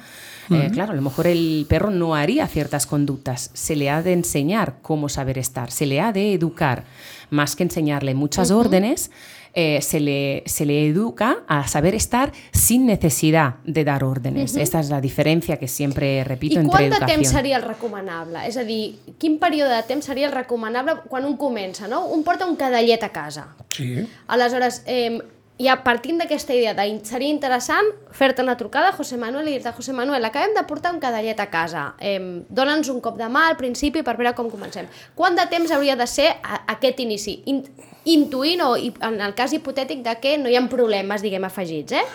Eh, 0.49 0.69
claro, 0.73 0.91
a 0.91 0.95
lo 0.95 1.01
mejor 1.01 1.27
el 1.27 1.65
perro 1.69 1.91
no 1.91 2.13
haría 2.13 2.45
ciertas 2.45 2.85
conductas, 2.85 3.51
se 3.53 3.77
le 3.77 3.89
ha 3.89 4.01
de 4.03 4.11
enseñar 4.11 4.75
cómo 4.81 5.07
saber 5.07 5.37
estar, 5.37 5.71
se 5.71 5.85
le 5.85 6.01
ha 6.01 6.11
de 6.11 6.33
educar, 6.33 6.83
más 7.29 7.55
que 7.55 7.63
enseñarle 7.63 8.15
muchas 8.15 8.51
órdenes, 8.51 9.11
eh, 9.53 9.81
se, 9.81 9.99
le, 9.99 10.43
se 10.45 10.65
le 10.65 10.87
educa 10.87 11.43
a 11.47 11.67
saber 11.67 11.95
estar 11.95 12.31
sin 12.51 12.85
necesidad 12.85 13.55
de 13.65 13.83
dar 13.83 14.03
órdenes. 14.03 14.55
Esta 14.55 14.79
es 14.79 14.89
la 14.89 15.01
diferencia 15.01 15.57
que 15.57 15.67
siempre 15.67 16.23
repito 16.23 16.55
I 16.55 16.63
entre 16.63 16.89
quant 16.89 16.99
de 16.99 17.05
temps 17.05 17.29
seria 17.29 17.57
el 17.57 17.63
recomanable? 17.63 18.45
És 18.47 18.57
a 18.57 18.63
dir, 18.63 18.95
quin 19.19 19.37
període 19.39 19.73
de 19.75 19.83
temps 19.83 20.05
seria 20.05 20.29
el 20.29 20.33
recomanable 20.35 21.01
quan 21.09 21.25
un 21.25 21.37
comença, 21.37 21.87
no? 21.91 22.05
Un 22.07 22.23
porta 22.23 22.47
un 22.47 22.55
cadallet 22.55 23.03
a 23.03 23.11
casa. 23.11 23.55
Sí. 23.69 24.07
Aleshores, 24.27 24.83
eh, 24.85 25.19
ja 25.63 25.83
partint 25.83 26.17
d'aquesta 26.19 26.53
idea 26.55 26.73
de 26.73 26.85
seria 27.05 27.29
interessant 27.29 27.85
fer-te 28.11 28.41
una 28.41 28.57
trucada 28.57 28.89
a 28.89 28.93
José 28.97 29.17
Manuel 29.17 29.47
i 29.47 29.51
dir-te 29.57 29.71
José 29.77 29.93
Manuel, 29.93 30.25
acabem 30.25 30.53
de 30.57 30.63
portar 30.67 30.93
un 30.93 30.99
cadallet 30.99 31.39
a 31.39 31.49
casa 31.49 31.93
eh, 31.99 32.43
dona'ns 32.49 32.89
un 32.89 32.99
cop 33.01 33.17
de 33.17 33.27
mà 33.29 33.47
al 33.49 33.57
principi 33.57 34.01
per 34.03 34.17
veure 34.17 34.33
com 34.35 34.49
comencem 34.49 34.87
quant 35.15 35.35
de 35.37 35.45
temps 35.51 35.71
hauria 35.71 35.95
de 35.95 36.07
ser 36.07 36.27
a, 36.41 36.63
aquest 36.73 36.99
inici? 36.99 37.41
In, 37.45 37.63
intuint 38.05 38.61
o 38.65 38.75
i- 38.77 38.93
en 39.01 39.21
el 39.21 39.33
cas 39.35 39.53
hipotètic 39.53 40.01
de 40.03 40.15
que 40.19 40.37
no 40.37 40.49
hi 40.49 40.55
ha 40.57 40.63
problemes 40.69 41.21
diguem 41.21 41.43
afegits, 41.45 41.93
eh? 41.93 42.05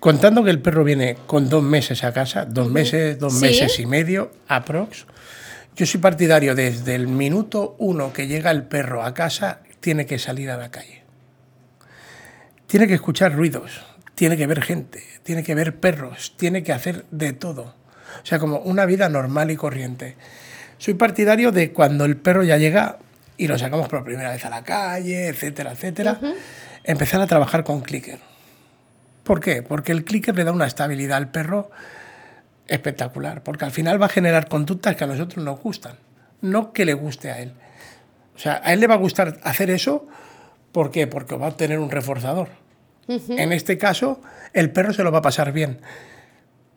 Contando 0.00 0.42
que 0.42 0.50
el 0.50 0.60
perro 0.62 0.82
viene 0.84 1.16
con 1.26 1.48
dos 1.50 1.62
meses 1.62 2.04
a 2.04 2.12
casa, 2.14 2.46
dos 2.46 2.70
meses, 2.70 3.18
dos 3.18 3.34
Sí. 3.34 3.40
meses 3.44 3.78
y 3.80 3.84
medio, 3.86 4.30
aprox, 4.48 5.04
yo 5.76 5.84
soy 5.84 6.00
partidario 6.00 6.54
desde 6.54 6.94
el 6.94 7.06
minuto 7.06 7.74
uno 7.78 8.10
que 8.12 8.26
llega 8.26 8.50
el 8.50 8.62
perro 8.64 9.02
a 9.02 9.12
casa, 9.12 9.60
tiene 9.80 10.06
que 10.06 10.18
salir 10.18 10.50
a 10.50 10.56
la 10.56 10.70
calle. 10.70 10.99
Tiene 12.70 12.86
que 12.86 12.94
escuchar 12.94 13.34
ruidos, 13.34 13.84
tiene 14.14 14.36
que 14.36 14.46
ver 14.46 14.62
gente, 14.62 15.02
tiene 15.24 15.42
que 15.42 15.56
ver 15.56 15.80
perros, 15.80 16.34
tiene 16.36 16.62
que 16.62 16.72
hacer 16.72 17.04
de 17.10 17.32
todo. 17.32 17.74
O 18.22 18.24
sea, 18.24 18.38
como 18.38 18.58
una 18.58 18.86
vida 18.86 19.08
normal 19.08 19.50
y 19.50 19.56
corriente. 19.56 20.16
Soy 20.78 20.94
partidario 20.94 21.50
de 21.50 21.72
cuando 21.72 22.04
el 22.04 22.16
perro 22.16 22.44
ya 22.44 22.58
llega 22.58 22.98
y 23.36 23.48
lo 23.48 23.58
sacamos 23.58 23.88
por 23.88 24.04
primera 24.04 24.30
vez 24.30 24.44
a 24.44 24.50
la 24.50 24.62
calle, 24.62 25.26
etcétera, 25.26 25.72
etcétera. 25.72 26.20
empezar 26.84 27.20
a 27.20 27.26
trabajar 27.26 27.64
con 27.64 27.80
clicker. 27.80 28.20
¿Por 29.24 29.40
qué? 29.40 29.64
Porque 29.64 29.90
el 29.90 30.04
clicker 30.04 30.36
le 30.36 30.44
da 30.44 30.52
una 30.52 30.66
estabilidad 30.66 31.16
al 31.16 31.32
perro 31.32 31.72
espectacular, 32.68 33.42
porque 33.42 33.64
al 33.64 33.72
final 33.72 34.00
va 34.00 34.06
a 34.06 34.10
generar 34.10 34.46
conductas 34.46 34.94
que 34.94 35.02
a 35.02 35.08
nosotros 35.08 35.44
nos 35.44 35.60
gustan, 35.60 35.96
no 36.40 36.72
que 36.72 36.84
le 36.84 36.94
guste 36.94 37.32
a 37.32 37.40
él. 37.40 37.52
O 38.36 38.38
sea, 38.38 38.60
a 38.62 38.72
él 38.72 38.78
le 38.78 38.86
va 38.86 38.94
a 38.94 38.98
gustar 38.98 39.40
hacer 39.42 39.70
eso, 39.70 40.06
¿por 40.72 40.90
qué? 40.90 41.06
Porque 41.06 41.36
va 41.36 41.48
a 41.48 41.56
tener 41.56 41.78
un 41.78 41.90
reforzador. 41.90 42.48
En 43.08 43.52
este 43.52 43.76
caso, 43.76 44.20
el 44.52 44.70
perro 44.70 44.92
se 44.92 45.02
lo 45.02 45.10
va 45.10 45.18
a 45.18 45.22
pasar 45.22 45.52
bien. 45.52 45.80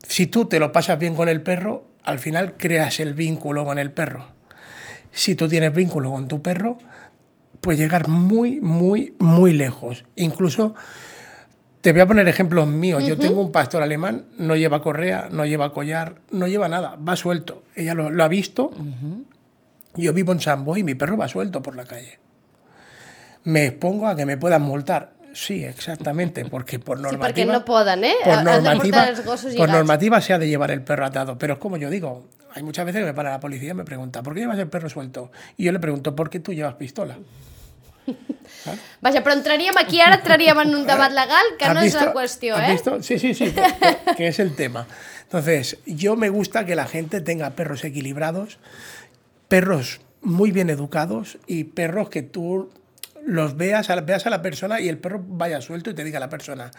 Si 0.07 0.25
tú 0.25 0.45
te 0.45 0.59
lo 0.59 0.71
pasas 0.71 0.97
bien 0.97 1.15
con 1.15 1.29
el 1.29 1.41
perro, 1.41 1.85
al 2.03 2.19
final 2.19 2.55
creas 2.57 2.99
el 2.99 3.13
vínculo 3.13 3.65
con 3.65 3.77
el 3.77 3.91
perro. 3.91 4.27
Si 5.11 5.35
tú 5.35 5.47
tienes 5.47 5.73
vínculo 5.73 6.11
con 6.11 6.27
tu 6.27 6.41
perro, 6.41 6.79
puedes 7.61 7.79
llegar 7.79 8.07
muy, 8.07 8.59
muy, 8.61 9.15
muy 9.19 9.53
lejos. 9.53 10.05
Incluso 10.15 10.73
te 11.81 11.91
voy 11.91 12.01
a 12.01 12.07
poner 12.07 12.27
ejemplos 12.27 12.67
míos. 12.67 13.03
Yo 13.05 13.17
tengo 13.17 13.41
un 13.41 13.51
pastor 13.51 13.83
alemán, 13.83 14.25
no 14.37 14.55
lleva 14.55 14.81
correa, 14.81 15.29
no 15.31 15.45
lleva 15.45 15.71
collar, 15.71 16.15
no 16.31 16.47
lleva 16.47 16.67
nada, 16.67 16.95
va 16.95 17.15
suelto. 17.15 17.63
Ella 17.75 17.93
lo, 17.93 18.23
ha 18.23 18.27
visto. 18.27 18.71
Yo 19.95 20.13
vivo 20.13 20.31
en 20.31 20.39
San 20.39 20.65
Boy 20.65 20.79
y 20.79 20.83
mi 20.83 20.95
perro 20.95 21.17
va 21.17 21.27
suelto 21.27 21.61
por 21.61 21.75
la 21.75 21.85
calle. 21.85 22.19
Me 23.43 23.65
expongo 23.67 24.07
a 24.07 24.15
que 24.15 24.25
me 24.25 24.37
puedan 24.37 24.61
multar. 24.61 25.13
Sí, 25.33 25.63
exactamente, 25.63 26.45
porque 26.45 26.77
por 26.77 26.99
normativa... 26.99 27.27
Sí, 27.27 27.33
porque 27.33 27.45
no 27.45 27.65
poden, 27.65 28.03
eh? 28.03 28.13
Por 28.23 28.43
normativa, 28.43 29.07
por 29.57 29.69
normativa 29.69 30.21
se 30.21 30.33
ha 30.33 30.37
de 30.37 30.47
llevar 30.47 30.69
el 30.69 30.83
perro 30.83 31.05
atado, 31.05 31.37
pero 31.39 31.53
es 31.53 31.59
como 31.59 31.77
yo 31.77 31.89
digo, 31.89 32.27
hay 32.53 32.61
muchas 32.61 32.85
veces 32.85 33.01
que 33.01 33.05
me 33.05 33.13
para 33.15 33.31
la 33.31 33.39
policía 33.39 33.71
y 33.71 33.73
me 33.73 33.83
pregunta, 33.83 34.21
¿por 34.21 34.35
qué 34.35 34.41
llevas 34.41 34.59
el 34.59 34.67
perro 34.67 34.89
suelto? 34.89 35.31
Y 35.57 35.63
yo 35.63 35.71
le 35.71 35.79
pregunto, 35.79 36.15
¿por 36.15 36.29
qué 36.29 36.39
tú 36.39 36.53
llevas 36.53 36.75
pistola? 36.75 37.17
¿Claro? 38.63 38.79
Vaja, 39.01 39.23
però 39.23 39.35
entraríem 39.35 39.77
aquí, 39.77 40.01
ara 40.01 40.15
entraríem 40.15 40.59
en 40.59 40.75
un 40.75 40.85
debat 40.87 41.11
legal 41.11 41.45
que 41.57 41.69
no 41.69 41.81
visto, 41.81 41.99
es 41.99 42.05
la 42.05 42.13
cuestión, 42.13 42.63
¿eh? 42.63 42.71
Visto? 42.71 43.01
Sí, 43.01 43.19
sí, 43.19 43.33
sí, 43.33 43.53
que 44.17 44.27
es 44.27 44.39
el 44.39 44.55
tema. 44.55 44.87
Entonces, 45.23 45.77
yo 45.85 46.15
me 46.15 46.29
gusta 46.29 46.65
que 46.65 46.75
la 46.75 46.85
gente 46.85 47.21
tenga 47.21 47.51
perros 47.51 47.83
equilibrados, 47.83 48.59
perros 49.47 50.01
muy 50.21 50.51
bien 50.51 50.69
educados 50.69 51.37
y 51.47 51.65
perros 51.65 52.09
que 52.09 52.21
tú 52.21 52.69
los 53.25 53.55
veas, 53.57 53.87
veas 54.05 54.25
a 54.25 54.29
la 54.29 54.41
persona 54.41 54.79
i 54.79 54.89
el 54.89 54.97
perro 54.99 55.21
vaya 55.23 55.61
suelto 55.61 55.91
i 55.91 55.95
te 55.95 56.03
diga 56.03 56.19
a 56.19 56.23
la 56.23 56.29
persona 56.29 56.69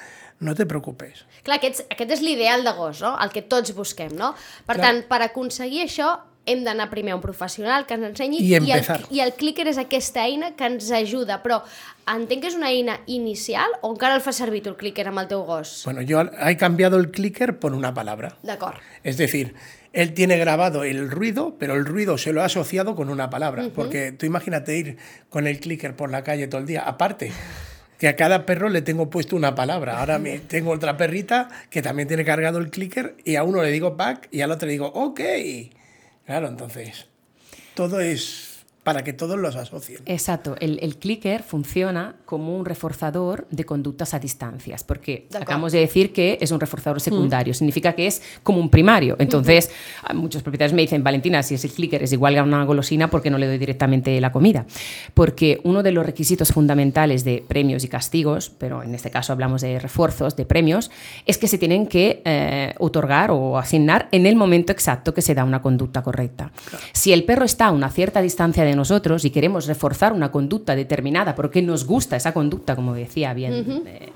no 0.41 0.55
te 0.55 0.67
preocupes. 0.67 1.25
Clar, 1.43 1.59
aquest, 1.59 1.87
aquest 1.91 2.17
és 2.19 2.23
l'ideal 2.25 2.65
de 2.65 2.73
gos, 2.77 3.01
no? 3.03 3.15
el 3.21 3.33
que 3.33 3.43
tots 3.43 3.75
busquem. 3.77 4.13
No? 4.19 4.35
Per 4.67 4.77
Clar. 4.77 4.87
tant, 4.87 5.03
per 5.09 5.23
aconseguir 5.25 5.85
això 5.87 6.13
hem 6.47 6.65
d'anar 6.65 6.91
primer 6.91 7.15
a 7.15 7.17
un 7.17 7.23
professional 7.23 7.87
que 7.87 7.97
ens 7.97 8.07
ensenyi 8.11 8.41
i, 8.43 8.53
i, 8.53 8.73
el, 8.77 8.87
i 9.11 9.23
el 9.25 9.33
clicker 9.39 9.67
és 9.71 9.79
aquesta 9.81 10.25
eina 10.29 10.53
que 10.59 10.69
ens 10.69 10.91
ajuda, 10.93 11.41
però 11.45 11.63
entenc 12.11 12.45
que 12.45 12.51
és 12.53 12.59
una 12.59 12.71
eina 12.73 12.99
inicial 13.07 13.79
o 13.81 13.93
encara 13.95 14.19
el 14.19 14.25
fa 14.25 14.35
servir 14.37 14.63
tu 14.65 14.75
el 14.75 14.77
clicker 14.81 15.09
amb 15.09 15.25
el 15.25 15.31
teu 15.31 15.45
gos? 15.49 15.83
Bueno, 15.85 16.03
yo 16.03 16.21
he 16.21 16.57
cambiado 16.57 16.99
el 16.99 17.11
clicker 17.11 17.59
por 17.59 17.73
una 17.73 17.95
palabra. 17.95 18.37
D'acord. 18.43 18.77
Es 19.03 19.17
decir, 19.17 19.55
él 19.95 20.13
tiene 20.13 20.37
grabado 20.37 20.85
el 20.85 21.11
ruido, 21.11 21.57
pero 21.59 21.75
el 21.75 21.87
ruido 21.87 22.19
se 22.19 22.33
lo 22.33 22.43
ha 22.43 22.47
asociado 22.47 22.95
con 22.97 23.09
una 23.09 23.31
palabra. 23.31 23.69
Porque 23.75 24.13
tú 24.13 24.27
imagínate 24.27 24.77
ir 24.77 24.97
con 25.31 25.47
el 25.47 25.61
clicker 25.61 25.95
por 25.95 26.11
la 26.11 26.25
calle 26.25 26.49
todo 26.49 26.61
el 26.61 26.67
día. 26.67 26.83
Aparte, 26.83 27.31
que 27.99 28.09
a 28.09 28.17
cada 28.17 28.45
perro 28.45 28.69
le 28.69 28.83
tengo 28.83 29.09
puesto 29.09 29.37
una 29.37 29.55
palabra. 29.55 30.01
Ahora 30.01 30.19
me, 30.19 30.39
tengo 30.49 30.73
otra 30.73 30.97
perrita 30.97 31.49
que 31.71 31.81
también 31.81 32.09
tiene 32.09 32.25
cargado 32.25 32.59
el 32.59 32.71
clicker 32.71 33.17
y 33.25 33.37
a 33.37 33.45
uno 33.45 33.63
le 33.63 33.71
digo 33.71 33.95
back 33.95 34.29
y 34.33 34.41
al 34.41 34.51
otro 34.51 34.67
le 34.67 34.73
digo 34.73 34.89
ok. 34.89 35.21
Claro, 36.27 36.49
entonces, 36.49 37.07
todo 37.75 38.01
es 38.01 38.54
para 38.85 39.03
que 39.03 39.15
todos 39.15 39.39
los 39.39 39.57
asocien. 39.57 40.01
Exacto, 40.05 40.57
el, 40.61 40.79
el, 40.83 40.97
clicker 40.97 41.43
funciona 41.43 42.17
como 42.27 42.55
un 42.55 42.67
reforzador 42.67 43.47
de 43.51 43.65
conductas 43.65 44.13
a 44.13 44.19
distancias, 44.19 44.85
porque 44.85 45.27
acabamos 45.35 45.73
de 45.73 45.81
decir 45.81 46.13
que 46.13 46.37
es 46.41 46.51
un 46.51 46.61
reforzador 46.61 47.01
secundario, 47.01 47.53
mm. 47.53 47.55
significa 47.55 47.95
que 47.95 48.07
es 48.07 48.23
como 48.43 48.61
un 48.61 48.69
primario. 48.69 49.17
Entonces, 49.19 49.71
mm 49.71 50.07
-hmm. 50.07 50.15
muchos 50.15 50.43
propietarios 50.43 50.75
me 50.75 50.83
dicen, 50.83 51.03
Valentina, 51.03 51.43
si 51.43 51.55
es 51.55 51.65
el 51.65 51.73
clicker 51.73 52.03
es 52.03 52.13
igual 52.13 52.37
a 52.37 52.43
una 52.43 52.63
golosina, 52.65 53.09
¿por 53.09 53.23
qué 53.23 53.31
no 53.31 53.39
le 53.39 53.47
doy 53.47 53.57
directamente 53.57 54.21
la 54.21 54.31
comida? 54.31 54.67
Porque 55.15 55.61
uno 55.65 55.83
de 55.83 55.91
los 55.91 56.05
requisitos 56.05 56.53
fundamentales 56.53 57.25
de 57.25 57.43
premios 57.49 57.85
y 57.85 57.89
castigos, 57.89 58.51
pero 58.51 58.83
en 58.83 58.95
este 58.95 59.11
caso 59.11 59.33
hablamos 59.33 59.63
de 59.63 59.79
refuerzos, 59.79 60.37
de 60.37 60.45
premios, 60.45 60.91
es 61.25 61.39
que 61.39 61.49
se 61.49 61.57
tienen 61.57 61.87
que 61.87 62.21
eh, 62.27 62.75
otorgar 62.79 63.31
o 63.31 63.57
asignar 63.57 64.09
en 64.13 64.27
el 64.27 64.37
momento 64.37 64.73
exacto 64.73 65.15
que 65.15 65.23
se 65.23 65.35
da 65.35 65.45
una 65.45 65.63
conducta 65.63 66.03
correcta. 66.03 66.53
Claro. 66.69 66.85
Si 66.93 67.15
el 67.15 67.25
perro 67.25 67.47
está 67.47 67.67
a 67.67 67.73
una 67.73 67.89
cierta 67.89 68.21
distancia 68.21 68.63
de 68.65 68.74
nosotros 68.75 69.25
y 69.25 69.31
queremos 69.31 69.67
reforzar 69.67 70.13
una 70.13 70.31
conducta 70.31 70.75
determinada 70.75 71.35
porque 71.35 71.63
nos 71.63 71.87
gusta 71.87 72.17
esa 72.17 72.33
conducta, 72.33 72.77
como 72.77 72.95
decía 72.95 73.35
bien 73.35 73.53
uh 73.55 73.57
-huh. 73.57 73.83
eh, 73.87 74.13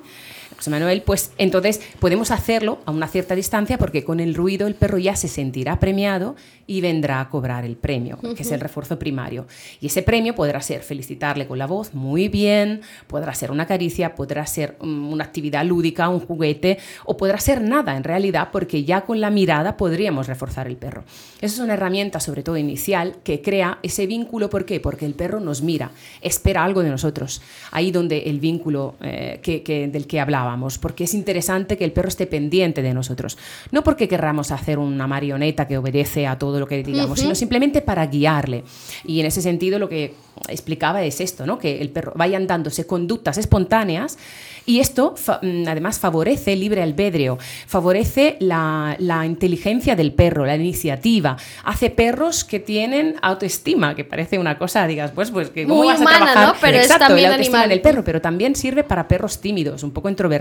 José 0.58 0.70
Manuel, 0.70 1.02
pues 1.02 1.30
entonces 1.38 1.80
podemos 2.00 2.32
hacerlo 2.32 2.80
a 2.84 2.90
una 2.90 3.06
cierta 3.06 3.36
distancia 3.36 3.78
porque 3.78 4.02
con 4.02 4.18
el 4.18 4.34
ruido 4.34 4.66
el 4.66 4.74
perro 4.74 4.98
ya 4.98 5.14
se 5.14 5.28
sentirá 5.28 5.78
premiado 5.78 6.34
y 6.66 6.80
vendrá 6.80 7.20
a 7.20 7.30
cobrar 7.30 7.64
el 7.64 7.76
premio, 7.76 8.18
que 8.36 8.42
es 8.42 8.50
el 8.50 8.58
refuerzo 8.58 8.98
primario. 8.98 9.46
Y 9.80 9.86
ese 9.86 10.02
premio 10.02 10.34
podrá 10.34 10.60
ser 10.60 10.82
felicitarle 10.82 11.46
con 11.46 11.58
la 11.58 11.66
voz 11.66 11.94
muy 11.94 12.28
bien, 12.28 12.82
podrá 13.06 13.32
ser 13.34 13.52
una 13.52 13.66
caricia, 13.66 14.16
podrá 14.16 14.44
ser 14.46 14.76
um, 14.80 15.12
una 15.12 15.24
actividad 15.24 15.64
lúdica, 15.64 16.08
un 16.08 16.20
juguete, 16.20 16.78
o 17.04 17.16
podrá 17.16 17.38
ser 17.38 17.62
nada 17.62 17.96
en 17.96 18.02
realidad, 18.02 18.48
porque 18.52 18.84
ya 18.84 19.02
con 19.02 19.20
la 19.20 19.30
mirada 19.30 19.76
podríamos 19.76 20.26
reforzar 20.26 20.66
el 20.66 20.76
perro. 20.76 21.04
Esa 21.40 21.54
es 21.54 21.60
una 21.60 21.74
herramienta, 21.74 22.18
sobre 22.18 22.42
todo 22.42 22.56
inicial, 22.56 23.16
que 23.22 23.40
crea 23.40 23.78
ese 23.84 24.06
vínculo. 24.08 24.50
¿Por 24.50 24.66
qué? 24.66 24.80
Porque 24.80 25.06
el 25.06 25.14
perro 25.14 25.38
nos 25.38 25.62
mira, 25.62 25.92
espera 26.20 26.64
algo 26.64 26.82
de 26.82 26.90
nosotros. 26.90 27.40
Ahí 27.70 27.92
donde 27.92 28.24
el 28.24 28.40
vínculo 28.40 28.96
eh, 29.00 29.38
que, 29.42 29.62
que, 29.62 29.86
del 29.86 30.06
que 30.06 30.20
hablábamos, 30.49 30.78
porque 30.78 31.05
es 31.05 31.14
interesante 31.14 31.76
que 31.76 31.85
el 31.85 31.93
perro 31.93 32.09
esté 32.09 32.26
pendiente 32.26 32.83
de 32.83 32.95
nosotros. 32.95 33.37
No 33.71 33.83
porque 33.83 34.09
querramos 34.09 34.50
hacer 34.50 34.78
una 34.78 35.07
marioneta 35.07 35.67
que 35.67 35.78
obedece 35.78 36.26
a 36.26 36.38
todo 36.38 36.59
lo 36.59 36.67
que 36.67 36.83
digamos, 36.83 37.11
uh 37.11 37.14
-huh. 37.14 37.23
sino 37.23 37.35
simplemente 37.35 37.81
para 37.81 38.07
guiarle. 38.07 38.64
Y 39.05 39.21
en 39.21 39.26
ese 39.26 39.43
sentido 39.43 39.78
lo 39.78 39.88
que 39.88 40.14
explicaba 40.49 41.02
es 41.02 41.21
esto, 41.21 41.47
¿no? 41.47 41.59
que 41.59 41.81
el 41.81 41.90
perro 41.90 42.12
vayan 42.14 42.47
dándose 42.47 42.87
conductas 42.87 43.38
espontáneas 43.38 44.19
y 44.67 44.81
esto 44.81 45.17
fa 45.17 45.40
mm, 45.43 45.67
además 45.67 45.99
favorece 45.99 46.52
el 46.52 46.61
libre 46.61 46.83
albedrío, 46.83 47.38
favorece 47.67 48.37
la, 48.40 48.95
la, 48.99 49.25
inteligencia 49.25 49.97
del 49.97 50.12
perro, 50.12 50.45
la 50.45 50.57
iniciativa, 50.57 51.37
hace 51.64 51.90
perros 51.90 52.45
que 52.45 52.61
tienen 52.61 53.17
autoestima, 53.23 53.95
que 53.95 54.05
parece 54.05 54.38
una 54.38 54.59
cosa, 54.59 54.87
digas, 54.87 55.11
pues, 55.12 55.31
pues 55.31 55.50
que 55.50 55.67
Muy 55.67 55.88
vas 55.88 56.00
humana, 56.00 56.17
a 56.17 56.21
trabajar? 56.21 56.49
¿no? 56.49 56.61
Pero 56.61 56.76
Exacto, 56.76 57.05
es 57.05 57.09
también 57.09 57.28
la 57.31 57.35
autoestima 57.37 57.59
animal. 57.61 57.71
del 57.71 57.81
perro, 57.81 58.05
pero 58.05 58.21
también 58.21 58.55
sirve 58.55 58.85
para 58.85 59.09
perros 59.09 59.40
tímidos, 59.40 59.83
un 59.83 59.90
poco 59.90 60.09
introvertidos, 60.09 60.38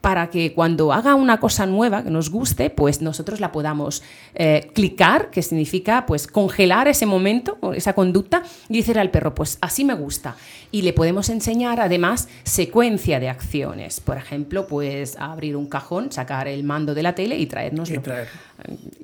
para 0.00 0.30
que 0.30 0.52
cuando 0.52 0.92
haga 0.92 1.14
una 1.14 1.38
cosa 1.38 1.66
nueva 1.66 2.02
que 2.02 2.10
nos 2.10 2.30
guste, 2.30 2.70
pues 2.70 3.02
nosotros 3.02 3.40
la 3.40 3.52
podamos 3.52 4.02
eh, 4.34 4.70
clicar, 4.74 5.30
que 5.30 5.42
significa 5.42 6.06
pues 6.06 6.26
congelar 6.26 6.88
ese 6.88 7.06
momento, 7.06 7.58
esa 7.74 7.92
conducta, 7.92 8.42
y 8.68 8.78
decir 8.78 8.98
al 8.98 9.10
perro, 9.10 9.34
pues 9.34 9.58
así 9.60 9.84
me 9.84 9.94
gusta. 9.94 10.36
Y 10.72 10.82
le 10.82 10.92
podemos 10.92 11.28
enseñar 11.28 11.80
además 11.80 12.28
secuencia 12.44 13.20
de 13.20 13.28
acciones. 13.28 14.00
Por 14.00 14.16
ejemplo, 14.16 14.66
pues 14.66 15.16
abrir 15.18 15.56
un 15.56 15.66
cajón, 15.66 16.12
sacar 16.12 16.48
el 16.48 16.64
mando 16.64 16.94
de 16.94 17.02
la 17.02 17.14
tele 17.14 17.38
y 17.38 17.46
traernoslo. 17.46 18.02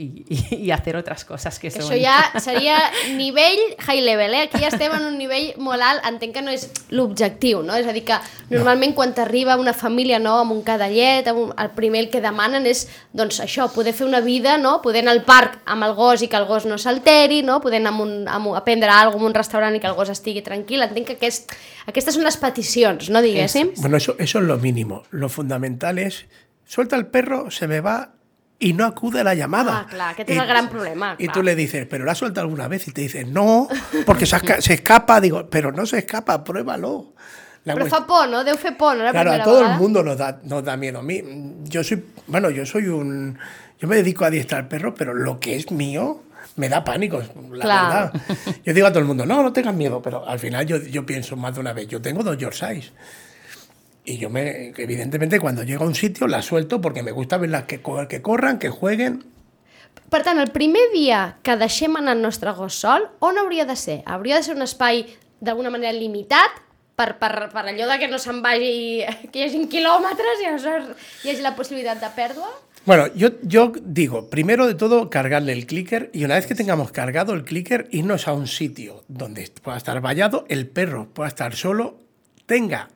I, 0.02 0.25
i, 0.28 0.59
i 0.66 0.71
hacer 0.75 0.97
otras 0.97 1.25
cosas 1.25 1.59
que, 1.59 1.71
que 1.71 1.80
son... 1.80 1.92
Això 1.92 1.99
ja 2.02 2.42
seria 2.42 2.76
nivell 3.16 3.62
high 3.87 4.02
level, 4.02 4.35
eh? 4.35 4.44
Aquí 4.49 4.61
ja 4.62 4.73
estem 4.73 4.92
en 4.97 5.06
un 5.06 5.18
nivell 5.21 5.52
molt 5.62 5.85
alt, 5.87 6.04
entenc 6.09 6.37
que 6.37 6.44
no 6.44 6.52
és 6.52 6.68
l'objectiu, 6.90 7.62
no? 7.64 7.76
És 7.78 7.88
a 7.88 7.94
dir, 7.94 8.04
que 8.09 8.18
normalment 8.52 8.97
quan 8.99 9.14
t'arriba 9.16 9.56
una 9.61 9.75
família 9.76 10.18
no, 10.23 10.38
amb 10.42 10.56
un 10.56 10.62
cadallet, 10.66 11.28
amb 11.30 11.47
un, 11.47 11.52
el 11.59 11.73
primer 11.76 12.02
el 12.02 12.11
que 12.11 12.23
demanen 12.25 12.66
és 12.68 12.87
doncs 13.14 13.40
això, 13.44 13.68
poder 13.73 13.94
fer 13.97 14.06
una 14.06 14.21
vida, 14.25 14.56
no? 14.59 14.80
poder 14.82 15.02
anar 15.04 15.16
al 15.16 15.23
parc 15.26 15.59
amb 15.64 15.87
el 15.87 15.94
gos 15.99 16.23
i 16.25 16.28
que 16.28 16.38
el 16.38 16.47
gos 16.49 16.66
no 16.68 16.78
s'alteri, 16.80 17.42
no? 17.47 17.61
poder 17.64 17.80
anar 17.82 17.94
a, 17.94 18.02
un, 18.02 18.14
a, 18.28 18.38
un, 18.38 18.56
a 18.56 18.64
prendre 18.64 18.90
alguna 18.90 19.12
cosa 19.12 19.23
en 19.23 19.30
un 19.30 19.37
restaurant 19.37 19.76
i 19.76 19.80
que 19.80 19.90
el 19.90 19.99
gos 19.99 20.11
estigui 20.12 20.42
tranquil. 20.42 20.82
Entenc 20.82 21.12
que 21.12 21.18
aquest, 21.18 21.54
aquestes 21.90 22.16
són 22.16 22.26
les 22.26 22.38
peticions, 22.40 23.11
no 23.12 23.23
diguéssim? 23.25 23.75
Es, 23.76 23.85
bueno, 23.85 24.00
eso, 24.00 24.16
eso 24.18 24.40
es 24.40 24.44
lo 24.44 24.59
mínimo. 24.59 25.02
Lo 25.11 25.28
fundamental 25.28 25.99
es, 25.99 26.25
suelta 26.64 26.97
el 26.97 27.06
perro, 27.06 27.50
se 27.50 27.68
me 27.68 27.80
va 27.80 28.14
y 28.62 28.73
no 28.73 28.85
acude 28.87 29.21
a 29.21 29.25
la 29.25 29.35
llamada. 29.35 29.81
Ah, 29.81 29.87
clar, 29.90 30.11
aquest 30.14 30.31
és 30.31 30.38
el 30.38 30.47
gran 30.47 30.69
problema. 30.71 31.14
Y 31.19 31.25
clar. 31.26 31.35
tú 31.35 31.42
le 31.42 31.54
dices, 31.57 31.87
¿pero 31.90 32.04
la 32.04 32.12
has 32.12 32.19
suelto 32.19 32.40
alguna 32.40 32.69
vez? 32.69 32.87
Y 32.88 32.92
te 32.92 33.00
dice, 33.02 33.25
no, 33.25 33.69
porque 34.07 34.25
se, 34.25 34.38
se 34.62 34.75
escapa. 34.75 35.21
Digo, 35.21 35.49
pero 35.50 35.73
no 35.73 35.85
se 35.87 35.99
escapa, 35.99 36.42
pruébalo. 36.45 37.12
La 37.64 37.75
Però 37.75 37.87
fa 37.87 38.04
por, 38.07 38.28
no? 38.28 38.42
Deu 38.42 38.57
fer 38.59 38.76
por, 38.76 38.97
no? 38.97 39.04
La 39.04 39.12
claro, 39.12 39.31
primera 39.31 39.45
a 39.45 39.47
todo 39.47 39.64
el 39.64 39.78
mundo 39.78 40.02
nos 40.02 40.19
da, 40.19 40.40
nos 40.42 40.64
da 40.64 40.76
miedo. 40.76 40.99
A 40.99 41.02
mí, 41.02 41.23
yo 41.64 41.85
soy, 41.85 42.04
bueno, 42.26 42.50
yo 42.50 42.66
soy 42.66 42.88
un, 42.88 43.38
yo 43.78 43.87
me 43.87 43.95
dedico 43.97 44.25
a 44.25 44.28
adiestrar 44.28 44.69
perros, 44.69 44.95
pero 44.99 45.14
lo 45.14 45.38
que 45.38 45.54
es 45.54 45.71
mío 45.71 46.23
me 46.57 46.69
da 46.69 46.83
pánico, 46.83 47.23
la 47.52 47.62
Claro. 47.64 48.11
verdad. 48.12 48.57
Yo 48.64 48.75
digo 48.75 48.87
a 48.88 48.90
todo 48.90 48.99
el 48.99 49.04
mundo, 49.04 49.25
no, 49.26 49.42
no 49.45 49.52
tengas 49.52 49.75
miedo, 49.76 50.02
pero 50.02 50.26
al 50.28 50.40
final 50.40 50.66
yo, 50.66 50.76
yo 50.78 51.07
pienso 51.07 51.37
más 51.37 51.54
de 51.54 51.61
una 51.61 51.73
vez, 51.73 51.87
yo 51.87 52.02
tengo 52.02 52.25
dos 52.25 52.37
Yorkshires. 52.37 52.92
Y 54.04 54.18
yo 54.18 54.30
me, 54.30 54.73
evidentemente, 54.76 55.38
cuando 55.38 55.62
llego 55.62 55.85
a 55.85 55.87
un 55.87 55.94
sitio 55.94 56.26
la 56.26 56.42
suelto 56.42 56.80
porque 56.80 57.02
me 57.02 57.12
gusta 57.12 57.38
verlas 57.38 57.64
que, 57.64 57.80
que 58.09 58.23
corran, 58.23 58.59
que 58.59 58.68
jueguen. 58.71 59.25
Per 60.12 60.23
tant, 60.25 60.40
el 60.40 60.50
primer 60.52 60.90
dia 60.92 61.38
que 61.44 61.56
deixem 61.56 61.97
anar 61.97 62.16
el 62.16 62.23
nostre 62.25 62.52
gos 62.56 62.76
sol, 62.76 63.06
on 63.21 63.38
hauria 63.40 63.64
de 63.68 63.76
ser? 63.76 64.02
Hauria 64.04 64.37
de 64.37 64.44
ser 64.44 64.56
un 64.56 64.64
espai 64.64 65.06
d'alguna 65.40 65.71
manera 65.73 65.92
limitat 65.92 66.59
per, 66.97 67.16
per, 67.21 67.49
per 67.52 67.64
allò 67.64 67.88
de 67.88 67.97
que 68.00 68.09
no 68.09 68.18
se'n 68.21 68.42
vagi, 68.44 69.04
que 69.32 69.40
hi 69.40 69.47
hagi 69.47 69.62
quilòmetres 69.73 70.42
i 70.42 70.50
aleshores 70.50 71.09
hi 71.25 71.32
hagi 71.32 71.44
la 71.44 71.54
possibilitat 71.56 72.02
de 72.02 72.12
pèrdua? 72.16 72.50
Bueno, 72.85 73.06
yo, 73.14 73.30
yo 73.42 73.73
digo, 73.80 74.28
primero 74.28 74.66
de 74.66 74.75
todo, 74.75 75.09
cargarle 75.09 75.52
el 75.52 75.66
clicker 75.66 76.11
y 76.12 76.25
una 76.25 76.35
vez 76.35 76.47
que 76.47 76.56
tengamos 76.56 76.90
cargado 76.90 77.32
el 77.32 77.44
clicker, 77.44 77.87
irnos 77.92 78.26
a 78.26 78.32
un 78.32 78.49
sitio 78.49 79.04
donde 79.06 79.49
pueda 79.62 79.78
estar 79.78 80.00
vallado, 80.00 80.44
el 80.49 80.66
perro 80.66 81.09
pueda 81.14 81.28
estar 81.28 81.54
solo, 81.54 82.00
tenga, 82.47 82.88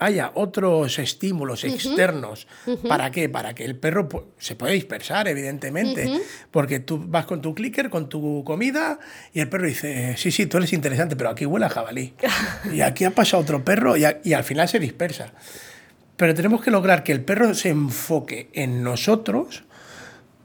haya 0.00 0.30
otros 0.34 0.98
estímulos 0.98 1.64
externos. 1.64 2.46
¿Para 2.88 3.10
qué? 3.10 3.28
Para 3.28 3.54
que 3.54 3.64
el 3.64 3.74
perro 3.76 4.08
se 4.38 4.54
pueda 4.54 4.72
dispersar, 4.72 5.26
evidentemente. 5.28 6.04
Porque 6.50 6.78
tú 6.80 7.02
vas 7.06 7.26
con 7.26 7.40
tu 7.42 7.54
clicker, 7.54 7.90
con 7.90 8.08
tu 8.08 8.44
comida, 8.44 8.98
y 9.34 9.40
el 9.40 9.48
perro 9.48 9.66
dice, 9.66 10.14
sí, 10.16 10.30
sí, 10.30 10.46
tú 10.46 10.58
eres 10.58 10.72
interesante, 10.72 11.16
pero 11.16 11.30
aquí 11.30 11.46
huele 11.46 11.66
a 11.66 11.68
jabalí. 11.68 12.14
y 12.72 12.80
aquí 12.80 13.04
ha 13.04 13.10
pasado 13.10 13.42
otro 13.42 13.64
perro 13.64 13.96
y, 13.96 14.04
a- 14.04 14.20
y 14.22 14.34
al 14.34 14.44
final 14.44 14.68
se 14.68 14.78
dispersa. 14.78 15.32
Pero 16.16 16.34
tenemos 16.34 16.62
que 16.62 16.70
lograr 16.70 17.02
que 17.04 17.12
el 17.12 17.22
perro 17.24 17.54
se 17.54 17.68
enfoque 17.68 18.50
en 18.52 18.82
nosotros, 18.82 19.64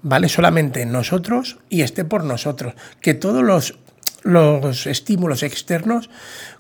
¿vale? 0.02 0.30
Solamente 0.30 0.82
en 0.82 0.92
nosotros 0.92 1.58
y 1.70 1.82
esté 1.82 2.06
por 2.06 2.24
nosotros. 2.24 2.74
Que 3.02 3.14
todos 3.14 3.44
los, 3.44 3.78
los 4.24 4.88
estímulos 4.88 5.44
externos 5.44 6.10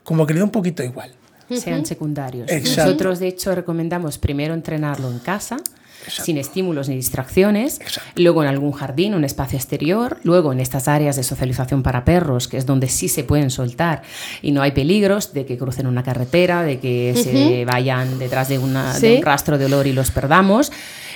como 0.04 0.26
que 0.28 0.34
le 0.34 0.40
da 0.40 0.46
un 0.46 0.52
poquito 0.52 0.84
igual. 0.84 1.14
Sean 1.50 1.86
secundarios. 1.86 2.50
Exacto. 2.50 2.86
Nosotros, 2.86 3.20
de 3.20 3.28
hecho, 3.28 3.54
recomendamos 3.56 4.18
primero 4.18 4.54
entrenarlo 4.54 5.10
en 5.10 5.20
casa, 5.20 5.58
Exacto. 6.06 6.24
sin 6.26 6.38
estímulos 6.38 6.90
ni 6.90 6.96
distracciones, 6.96 7.80
Exacto. 7.80 8.10
luego 8.22 8.44
en 8.44 8.50
algún 8.50 8.74
jardín, 8.74 9.14
un 9.16 9.24
espacio 9.24 9.58
exterior, 9.58 10.18
luego 10.24 10.52
en 10.52 10.60
estas 10.60 10.88
áreas 10.90 11.16
de 11.16 11.24
socialización 11.24 11.82
para 11.82 12.04
perros, 12.04 12.48
que 12.50 12.58
es 12.58 12.66
donde 12.66 12.90
sí 12.90 13.08
se 13.08 13.24
pueden 13.24 13.50
soltar 13.50 14.02
y 14.42 14.52
no 14.52 14.62
hay 14.62 14.72
peligros 14.72 15.32
de 15.34 15.46
que 15.46 15.58
crucen 15.58 15.88
una 15.88 16.04
carretera, 16.04 16.64
de 16.64 16.80
que 16.80 17.14
se 17.16 17.64
vayan 17.66 18.20
detrás 18.20 18.50
de, 18.50 18.58
una, 18.60 18.94
de 18.94 19.00
Sí. 19.00 19.16
un 19.18 19.24
rastro 19.24 19.58
de 19.58 19.66
olor 19.66 19.88
y 19.88 19.94
los 19.94 20.12
perdamos. 20.12 20.72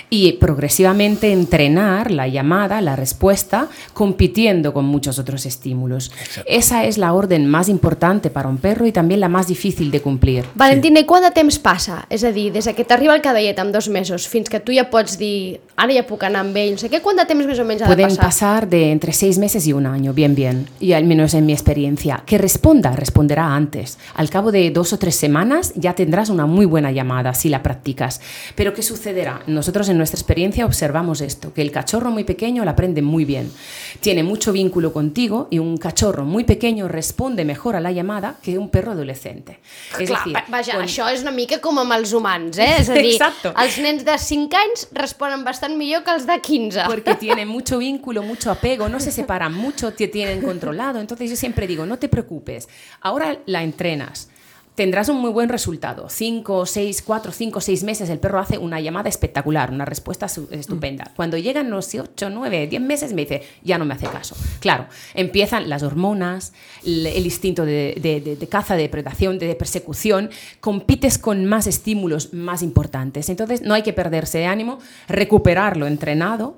Y 0.10 0.34
progresivamente 0.34 1.32
entrenar 1.34 2.12
la 2.12 2.28
llamada, 2.28 2.82
la 2.82 2.96
respuesta, 2.96 3.68
compitiendo 3.94 4.74
con 4.74 4.86
muchos 4.86 5.20
otros 5.20 5.46
estímulos. 5.46 6.12
Exacto. 6.20 6.50
Esa 6.50 6.86
es 6.86 6.98
la 6.98 7.14
orden 7.14 7.48
más 7.48 7.68
importante 7.70 8.30
para 8.30 8.48
un 8.48 8.58
perro 8.58 8.86
y 8.86 8.92
también 8.92 9.20
la 9.20 9.28
más 9.30 9.48
difícil 9.48 9.92
de 9.92 10.02
cumplir. 10.02 10.46
Valentina, 10.56 11.00
i 11.00 11.06
quant 11.06 11.26
de 11.26 11.32
temps 11.36 11.60
passa? 11.60 12.06
És 12.10 12.24
a 12.24 12.32
dir, 12.32 12.52
des 12.56 12.66
de 12.66 12.74
que 12.74 12.86
t'arriba 12.88 13.16
el 13.16 13.22
cadellet 13.22 13.60
amb 13.60 13.74
dos 13.76 13.90
mesos 13.90 14.28
fins 14.32 14.50
que 14.50 14.60
tu 14.64 14.72
ja 14.72 14.88
pots 14.90 15.18
dir 15.20 15.60
ara 15.76 15.94
ja 15.94 16.06
puc 16.08 16.24
anar 16.24 16.46
amb 16.46 16.56
ell, 16.58 16.72
no 16.74 16.82
sé 16.82 16.90
què, 16.90 17.02
quant 17.04 17.20
de 17.20 17.26
temps 17.28 17.46
més 17.46 17.60
o 17.60 17.66
menys 17.68 17.84
ha 17.84 17.90
de 17.90 17.94
Pueden 17.94 18.16
passar? 18.16 18.26
pasar 18.26 18.70
de 18.70 18.92
entre 18.92 19.14
seis 19.14 19.38
meses 19.38 19.68
y 19.68 19.74
un 19.74 19.86
año, 19.86 20.14
bien, 20.14 20.36
bien, 20.36 20.68
y 20.80 20.94
al 20.94 21.04
menos 21.04 21.34
en 21.34 21.46
mi 21.46 21.54
experiencia. 21.54 22.24
Que 22.26 22.38
responda, 22.38 22.96
responderá 22.96 23.54
antes. 23.54 23.98
Al 24.16 24.30
cabo 24.30 24.52
de 24.52 24.72
dos 24.72 24.94
o 24.94 24.98
tres 24.98 25.16
semanas 25.16 25.74
ya 25.76 25.94
tendrás 25.94 26.30
una 26.30 26.46
muy 26.46 26.66
buena 26.66 26.92
llamada 26.92 27.34
si 27.34 27.50
la 27.50 27.62
practicas. 27.62 28.22
Pero 28.56 28.74
¿qué 28.74 28.82
sucederá? 28.82 29.42
Nosotros 29.48 29.90
en 29.90 29.97
nuestra 29.98 30.18
experiencia 30.20 30.66
observamos 30.66 31.22
esto, 31.22 31.54
que 31.54 31.62
el 31.62 31.72
cachorro 31.72 32.12
muy 32.12 32.24
pequeño 32.24 32.63
la 32.63 32.72
aprende 32.72 33.01
muy 33.01 33.25
bien. 33.25 33.51
Tiene 34.00 34.24
mucho 34.24 34.51
vínculo 34.51 34.94
contigo 34.94 35.48
y 35.50 35.60
un 35.60 35.77
cachorro 35.77 36.24
muy 36.24 36.44
pequeño 36.44 36.88
responde 36.88 37.44
mejor 37.46 37.75
a 37.75 37.80
la 37.82 37.92
llamada 37.92 38.36
que 38.42 38.58
un 38.58 38.70
perro 38.70 38.92
adolescente. 38.92 39.60
Es 40.00 40.08
Clar, 40.10 40.20
decir, 40.20 40.36
va- 40.36 40.46
vaja, 40.48 40.74
con- 40.74 40.86
això 40.86 41.12
és 41.12 41.22
una 41.22 41.32
mica 41.32 41.60
com 41.60 41.77
amb 41.80 41.92
els 41.94 42.13
humans, 42.13 42.58
eh? 42.58 42.75
És 42.80 42.89
a 42.89 42.94
dir, 42.94 43.13
Exacto. 43.13 43.54
els 43.58 43.77
nens 43.80 44.06
de 44.06 44.18
5 44.18 44.56
anys 44.58 44.88
responen 44.92 45.44
bastant 45.44 45.75
millor 45.77 46.04
que 46.04 46.12
els 46.12 46.25
de 46.27 46.39
15. 46.39 46.84
Porque 46.88 47.16
tienen 47.20 47.48
mucho 47.48 47.77
vínculo, 47.80 48.24
mucho 48.24 48.51
apego, 48.51 48.88
no 48.89 49.00
se 49.00 49.12
separan 49.12 49.54
mucho, 49.54 49.92
te 49.94 50.08
tienen 50.08 50.42
controlado. 50.42 51.00
Entonces 51.00 51.30
yo 51.30 51.36
siempre 51.36 51.68
digo, 51.68 51.86
no 51.86 51.98
te 52.00 52.10
preocupes, 52.10 52.68
ahora 53.01 53.38
la 53.46 53.63
entrenas. 53.63 54.30
Tendrás 54.78 55.10
un 55.10 55.20
muy 55.20 55.32
buen 55.32 55.50
resultado. 55.50 56.08
Cinco, 56.08 56.68
seis, 56.68 57.02
cuatro, 57.02 57.32
cinco, 57.32 57.62
seis 57.62 57.84
meses 57.84 58.12
el 58.12 58.20
perro 58.20 58.38
hace 58.38 58.60
una 58.60 58.80
llamada 58.80 59.10
espectacular, 59.10 59.72
una 59.72 59.86
respuesta 59.86 60.28
estupenda. 60.52 61.12
Cuando 61.16 61.36
llegan 61.36 61.72
los 61.72 61.96
ocho, 61.96 62.30
nueve, 62.30 62.68
diez 62.68 62.80
meses 62.80 63.12
me 63.14 63.24
dice, 63.24 63.42
ya 63.64 63.80
no 63.80 63.86
me 63.86 63.96
hace 63.96 64.06
caso. 64.06 64.38
Claro, 64.60 64.86
empiezan 65.16 65.68
las 65.68 65.82
hormonas, 65.82 66.54
el, 66.86 67.08
el 67.08 67.26
instinto 67.26 67.66
de, 67.66 67.98
de- 68.00 68.22
de- 68.22 68.36
de 68.36 68.48
caza, 68.48 68.76
de 68.76 68.84
depredación, 68.84 69.40
de 69.40 69.56
persecución, 69.56 70.30
compites 70.60 71.18
con 71.18 71.46
más 71.46 71.66
estímulos 71.66 72.32
más 72.36 72.62
importantes. 72.62 73.30
Entonces 73.30 73.63
no 73.63 73.74
hay 73.74 73.82
que 73.82 73.94
perderse 73.94 74.38
de 74.38 74.46
ánimo, 74.46 74.78
recuperarlo 75.08 75.88
entrenado 75.88 76.56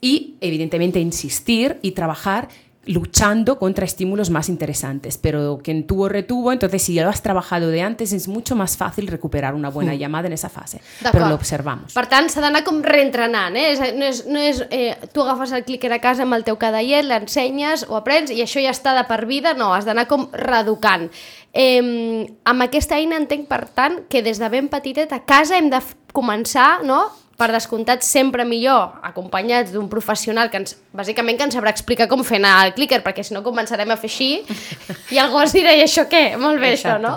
y 0.00 0.34
evidentemente 0.40 0.98
insistir 0.98 1.78
y 1.82 1.92
trabajar 1.92 2.48
luchando 2.86 3.58
contra 3.58 3.84
estímulos 3.84 4.30
más 4.30 4.48
interesantes, 4.48 5.18
pero 5.18 5.60
quien 5.62 5.86
tuvo 5.86 6.08
retuvo, 6.08 6.50
entonces 6.50 6.82
si 6.82 6.94
ya 6.94 7.04
lo 7.04 7.10
has 7.10 7.22
trabajado 7.22 7.68
de 7.68 7.82
antes 7.82 8.12
es 8.12 8.26
mucho 8.26 8.56
más 8.56 8.76
fácil 8.78 9.06
recuperar 9.06 9.54
una 9.54 9.68
buena 9.68 9.94
llamada 9.94 10.28
en 10.28 10.32
esa 10.32 10.48
fase, 10.48 10.80
pero 11.00 11.12
D'acord. 11.12 11.28
lo 11.28 11.34
observamos. 11.34 11.92
Per 11.92 12.06
tant, 12.08 12.30
s'ha 12.32 12.40
d'anar 12.40 12.64
com 12.64 12.80
reentrenant, 12.82 13.54
eh? 13.56 13.92
No 13.92 14.08
és, 14.08 14.24
no 14.26 14.40
és 14.40 14.64
eh, 14.70 14.96
tu 15.12 15.20
agafes 15.20 15.52
el 15.52 15.66
clicker 15.68 15.92
a 15.92 16.00
casa 16.00 16.24
amb 16.24 16.38
el 16.38 16.44
teu 16.48 16.56
cadellet, 16.56 17.04
l'ensenyes, 17.04 17.84
ho 17.88 18.00
aprens 18.00 18.32
i 18.32 18.40
això 18.40 18.64
ja 18.64 18.72
està 18.72 18.96
de 18.96 19.04
per 19.04 19.26
vida, 19.28 19.52
no, 19.54 19.74
has 19.76 19.84
d'anar 19.84 20.08
com 20.08 20.30
reeducant. 20.32 21.10
Eh, 21.52 21.84
amb 22.48 22.64
aquesta 22.64 22.96
eina 22.96 23.20
entenc, 23.20 23.44
per 23.50 23.66
tant, 23.68 24.06
que 24.08 24.24
des 24.24 24.40
de 24.40 24.48
ben 24.48 24.72
petitet 24.72 25.12
a 25.12 25.20
casa 25.20 25.60
hem 25.60 25.68
de 25.68 25.84
començar, 26.16 26.80
no?, 26.82 27.04
per 27.40 27.48
descomptat 27.54 28.02
sempre 28.04 28.44
millor, 28.44 28.98
acompanyats 29.06 29.72
d'un 29.72 29.86
professional 29.88 30.50
que 30.52 30.58
ens, 30.60 30.74
bàsicament 30.92 31.38
que 31.40 31.46
ens 31.48 31.56
sabrà 31.56 31.72
explicar 31.72 32.06
com 32.10 32.20
fer 32.26 32.36
anar 32.36 32.66
el 32.66 32.74
clicker, 32.76 32.98
perquè 33.06 33.24
si 33.24 33.32
no 33.32 33.40
començarem 33.46 33.88
a 33.88 33.96
fer 33.96 34.10
així 34.10 34.28
i 35.14 35.20
el 35.22 35.30
gos 35.32 35.54
dirà, 35.56 35.72
i 35.72 35.80
això 35.86 36.04
què? 36.10 36.36
Molt 36.40 36.60
bé 36.60 36.74
això, 36.76 36.98
no? 37.00 37.14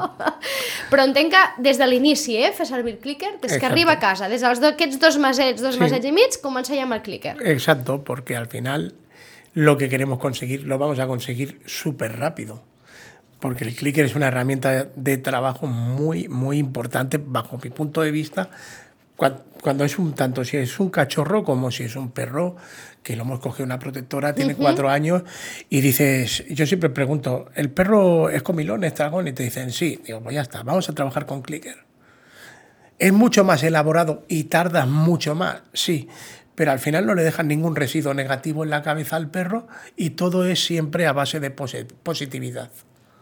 Però 0.92 1.04
entenc 1.04 1.34
que 1.36 1.44
des 1.68 1.82
de 1.82 1.90
l'inici, 1.92 2.38
eh, 2.40 2.54
fer 2.56 2.68
servir 2.70 2.96
el 2.96 3.00
clicker, 3.04 3.34
des 3.42 3.52
que 3.52 3.58
Exacte. 3.58 3.74
arriba 3.74 3.98
a 3.98 4.00
casa, 4.00 4.30
des 4.32 4.42
d'aquests 4.42 5.00
dos 5.02 5.20
mesets, 5.20 5.62
dos 5.62 5.76
Sí. 5.76 5.82
mesets 5.84 6.06
i 6.08 6.12
mig, 6.16 6.40
començar 6.42 6.78
ja 6.80 6.88
amb 6.88 6.96
el 6.96 7.02
clicker. 7.04 7.36
Exacto, 7.44 8.04
porque 8.04 8.38
al 8.38 8.48
final 8.48 8.94
lo 9.54 9.78
que 9.78 9.90
queremos 9.90 10.20
conseguir 10.20 10.64
lo 10.64 10.78
vamos 10.78 11.00
a 11.00 11.08
conseguir 11.08 11.60
súper 11.66 12.18
rápido. 12.18 12.64
Porque 13.40 13.66
el 13.66 13.76
clicker 13.76 14.06
es 14.06 14.16
una 14.16 14.28
herramienta 14.28 14.88
de 14.96 15.18
trabajo 15.18 15.68
muy, 15.68 16.30
muy 16.30 16.58
importante 16.58 17.20
bajo 17.22 17.60
mi 17.62 17.70
punto 17.72 18.00
de 18.02 18.10
vista. 18.10 18.50
Cua- 19.18 19.42
Cuando 19.62 19.86
es 19.86 19.98
un 19.98 20.14
tanto 20.14 20.44
si 20.44 20.58
es 20.58 20.80
un 20.80 20.90
cachorro 20.90 21.44
como 21.46 21.72
si 21.72 21.84
es 21.84 21.96
un 21.96 22.12
perro, 22.12 22.56
que 23.02 23.16
lo 23.16 23.24
hemos 23.24 23.40
cogido 23.40 23.66
una 23.66 23.80
protectora, 23.80 24.34
tiene 24.36 24.54
cuatro 24.56 24.90
años, 24.90 25.24
y 25.70 25.80
dices, 25.82 26.44
yo 26.50 26.66
siempre 26.66 26.90
pregunto, 26.90 27.50
¿el 27.56 27.70
perro 27.70 28.30
es 28.30 28.44
comilón, 28.44 28.84
es 28.84 28.94
tragón? 28.94 29.28
Y 29.28 29.34
te 29.34 29.44
dicen, 29.44 29.72
sí. 29.72 30.02
Digo, 30.06 30.22
pues 30.22 30.36
ya 30.36 30.42
está, 30.42 30.64
vamos 30.64 30.90
a 30.90 30.94
trabajar 30.94 31.26
con 31.26 31.42
clicker. 31.42 31.78
Es 33.00 33.12
mucho 33.14 33.44
más 33.44 33.64
elaborado 33.64 34.24
y 34.28 34.46
tarda 34.46 34.86
mucho 34.86 35.34
más, 35.36 35.64
sí, 35.74 36.08
pero 36.56 36.72
al 36.72 36.80
final 36.80 37.06
no 37.06 37.16
le 37.16 37.24
dejan 37.24 37.48
ningún 37.48 37.76
residuo 37.76 38.14
negativo 38.14 38.64
en 38.64 38.70
la 38.70 38.84
cabeza 38.84 39.16
al 39.16 39.30
perro 39.32 39.68
y 39.98 40.12
todo 40.12 40.46
es 40.46 40.64
siempre 40.64 41.08
a 41.08 41.14
base 41.14 41.40
de 41.40 41.52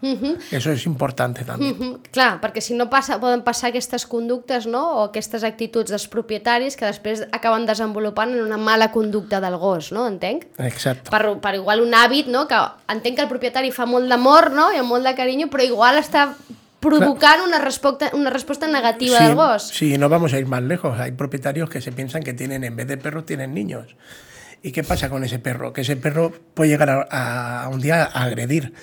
posi- 0.02 0.18
positividad. 0.20 0.54
Eso 0.54 0.72
es 0.72 0.86
importante 0.86 1.44
también. 1.46 1.76
Mhm, 1.78 1.98
Clar, 2.12 2.42
perquè 2.42 2.60
si 2.62 2.74
no 2.74 2.90
passa, 2.90 3.20
poden 3.20 3.44
passar 3.44 3.70
aquestes 3.70 4.06
conductes 4.06 4.66
no? 4.68 4.98
o 4.98 5.04
aquestes 5.04 5.44
actituds 5.44 5.92
dels 5.92 6.08
propietaris 6.08 6.76
que 6.76 6.86
després 6.86 7.28
acaben 7.32 7.66
desenvolupant 7.66 8.32
en 8.32 8.42
una 8.42 8.58
mala 8.58 8.92
conducta 8.92 9.40
del 9.40 9.58
gos, 9.58 9.92
no? 9.92 10.08
Entenc? 10.08 10.46
Exacto. 10.58 11.12
Per, 11.12 11.38
per 11.40 11.56
igual 11.56 11.82
un 11.82 11.94
hàbit, 11.94 12.28
no? 12.28 12.48
que 12.48 12.56
entenc 12.90 13.16
que 13.16 13.22
el 13.24 13.30
propietari 13.30 13.72
fa 13.72 13.86
molt 13.86 14.10
d'amor 14.10 14.52
no? 14.52 14.72
i 14.74 14.78
amb 14.78 14.90
molt 14.90 15.06
de 15.06 15.16
carinyo, 15.16 15.48
però 15.50 15.64
igual 15.64 15.98
està 16.02 16.34
provocant 16.82 17.42
una 17.46 17.60
resposta, 17.60 18.10
una 18.14 18.32
resposta 18.32 18.68
negativa 18.68 19.18
Sí, 19.20 19.24
del 19.24 19.36
gos. 19.36 19.68
sí, 19.68 19.98
no 20.00 20.10
vamos 20.10 20.34
a 20.34 20.40
ir 20.40 20.48
más 20.48 20.64
lejos. 20.64 21.00
Hay 21.00 21.12
propietarios 21.12 21.70
que 21.70 21.80
se 21.80 21.92
piensan 21.92 22.24
que 22.24 22.34
tienen, 22.34 22.64
en 22.64 22.76
vez 22.76 22.88
de 22.88 22.98
perros, 22.98 23.26
tienen 23.26 23.54
niños. 23.54 23.96
¿Y 24.64 24.72
qué 24.72 24.84
pasa 24.84 25.10
con 25.10 25.24
ese 25.24 25.38
perro? 25.40 25.74
Que 25.74 25.82
ese 25.82 25.96
perro 25.96 26.32
puede 26.56 26.70
llegar 26.72 26.90
a, 27.12 27.64
a 27.64 27.70
un 27.70 27.82
día 27.82 28.04
a 28.04 28.24
agredir. 28.24 28.74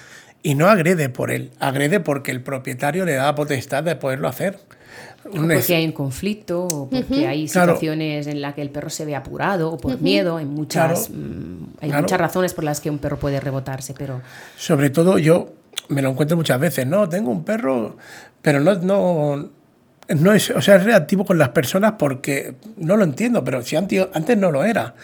Y 0.48 0.54
no 0.54 0.66
agrede 0.70 1.10
por 1.10 1.30
él, 1.30 1.50
agrede 1.60 2.00
porque 2.00 2.30
el 2.30 2.40
propietario 2.40 3.04
le 3.04 3.12
da 3.12 3.26
la 3.26 3.34
potestad 3.34 3.84
de 3.84 3.96
poderlo 3.96 4.28
hacer. 4.28 4.58
O 5.26 5.32
porque 5.32 5.74
hay 5.74 5.84
un 5.84 5.92
conflicto, 5.92 6.62
o 6.66 6.88
porque 6.88 7.26
hay 7.26 7.46
Claro. 7.46 7.72
situaciones 7.76 8.26
en 8.28 8.40
las 8.40 8.54
que 8.54 8.62
el 8.62 8.70
perro 8.70 8.88
se 8.88 9.04
ve 9.04 9.14
apurado, 9.14 9.70
o 9.72 9.76
por 9.76 10.00
miedo, 10.00 10.38
hay 10.38 10.46
muchas, 10.46 11.08
Claro. 11.08 11.20
mm, 11.22 11.64
hay 11.82 11.88
Claro. 11.90 12.02
muchas 12.04 12.18
razones 12.18 12.54
por 12.54 12.64
las 12.64 12.80
que 12.80 12.88
un 12.88 12.98
perro 12.98 13.18
puede 13.18 13.38
rebotarse, 13.40 13.92
pero 13.92 14.22
Sobre 14.56 14.88
todo 14.88 15.18
yo 15.18 15.52
me 15.90 16.00
lo 16.00 16.08
encuentro 16.08 16.34
muchas 16.38 16.58
veces, 16.58 16.86
no, 16.86 17.06
tengo 17.10 17.30
un 17.30 17.44
perro, 17.44 17.98
pero 18.40 18.58
no, 18.60 18.74
no, 18.76 19.50
no 20.08 20.32
es, 20.32 20.48
o 20.48 20.62
sea, 20.62 20.76
es 20.76 20.84
reactivo 20.84 21.26
con 21.26 21.36
las 21.36 21.50
personas 21.50 21.96
porque 21.98 22.54
no 22.78 22.96
lo 22.96 23.04
entiendo, 23.04 23.44
pero 23.44 23.60
si 23.62 23.76
antes, 23.76 24.06
antes 24.14 24.38
no 24.38 24.50
lo 24.50 24.64
era. 24.64 24.94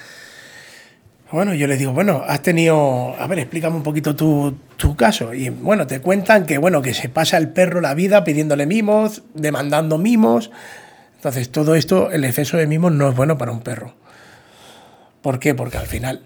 Bueno, 1.34 1.52
yo 1.52 1.66
les 1.66 1.80
digo, 1.80 1.92
bueno, 1.92 2.22
has 2.24 2.42
tenido, 2.42 3.16
a 3.18 3.26
ver, 3.26 3.40
explícame 3.40 3.74
un 3.74 3.82
poquito 3.82 4.14
tu, 4.14 4.56
tu 4.76 4.94
caso. 4.94 5.34
Y 5.34 5.48
bueno, 5.48 5.84
te 5.84 6.00
cuentan 6.00 6.46
que, 6.46 6.58
bueno, 6.58 6.80
que 6.80 6.94
se 6.94 7.08
pasa 7.08 7.38
el 7.38 7.48
perro 7.48 7.80
la 7.80 7.92
vida 7.94 8.22
pidiéndole 8.22 8.66
mimos, 8.66 9.22
demandando 9.34 9.98
mimos. 9.98 10.52
Entonces, 11.16 11.50
todo 11.50 11.74
esto, 11.74 12.12
el 12.12 12.24
exceso 12.24 12.56
de 12.56 12.68
mimos 12.68 12.92
no 12.92 13.08
es 13.08 13.16
bueno 13.16 13.36
para 13.36 13.50
un 13.50 13.62
perro. 13.62 13.94
¿Por 15.22 15.40
qué? 15.40 15.56
Porque 15.56 15.76
al 15.76 15.88
final 15.88 16.22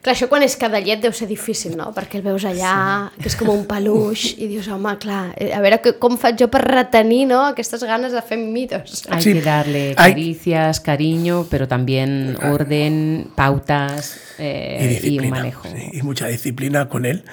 Clar, 0.00 0.14
això 0.16 0.30
quan 0.30 0.40
és 0.40 0.54
cadallet 0.56 1.02
deu 1.02 1.12
ser 1.12 1.26
difícil, 1.28 1.74
no? 1.76 1.90
Perquè 1.92 2.16
el 2.16 2.22
veus 2.24 2.46
allà, 2.48 3.10
sí. 3.12 3.20
que 3.20 3.28
és 3.28 3.34
com 3.36 3.50
un 3.52 3.66
peluix, 3.68 4.30
i 4.40 4.46
dius, 4.48 4.66
home, 4.72 4.94
clar, 5.02 5.34
eh, 5.36 5.50
a 5.52 5.60
veure 5.60 5.76
que, 5.84 5.92
com 6.00 6.16
faig 6.16 6.38
jo 6.40 6.46
per 6.48 6.62
retenir 6.64 7.26
no? 7.28 7.42
aquestes 7.50 7.84
ganes 7.84 8.14
de 8.16 8.22
fer 8.24 8.38
mitos. 8.38 9.02
Hay 9.10 9.20
Sí. 9.20 9.34
que 9.34 9.42
darle 9.42 9.82
Hay- 9.98 10.12
caricias, 10.14 10.80
cariño, 10.80 11.46
pero 11.50 11.68
también 11.68 12.38
orden, 12.42 13.28
pautas 13.34 14.16
eh, 14.38 14.78
y 14.80 14.84
y, 14.84 14.88
disciplina. 14.88 15.22
un 15.24 15.30
manejo. 15.30 15.68
sí, 15.68 15.90
y 15.92 16.02
mucha 16.02 16.28
disciplina 16.28 16.88
con 16.88 17.04
él. 17.04 17.24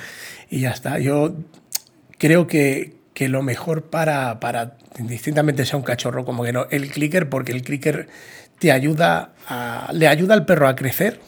Y 0.50 0.60
ya 0.62 0.72
está. 0.72 1.00
Yo 1.00 1.36
creo 2.18 2.48
que, 2.48 2.98
que 3.14 3.30
lo 3.30 3.44
mejor 3.44 3.84
para, 3.90 4.42
para, 4.42 4.76
distintamente 5.00 5.66
sea 5.66 5.78
un 5.78 5.84
cachorro 5.84 6.26
como 6.26 6.44
que 6.44 6.52
no, 6.52 6.68
el 6.70 6.92
clicker, 6.92 7.30
porque 7.30 7.54
el 7.54 7.62
clicker 7.62 8.10
te 8.60 8.74
ayuda 8.74 9.32
a, 9.48 9.90
le 9.94 10.08
ayuda 10.10 10.34
al 10.34 10.46
perro 10.46 10.68
a 10.68 10.76
crecer 10.76 11.22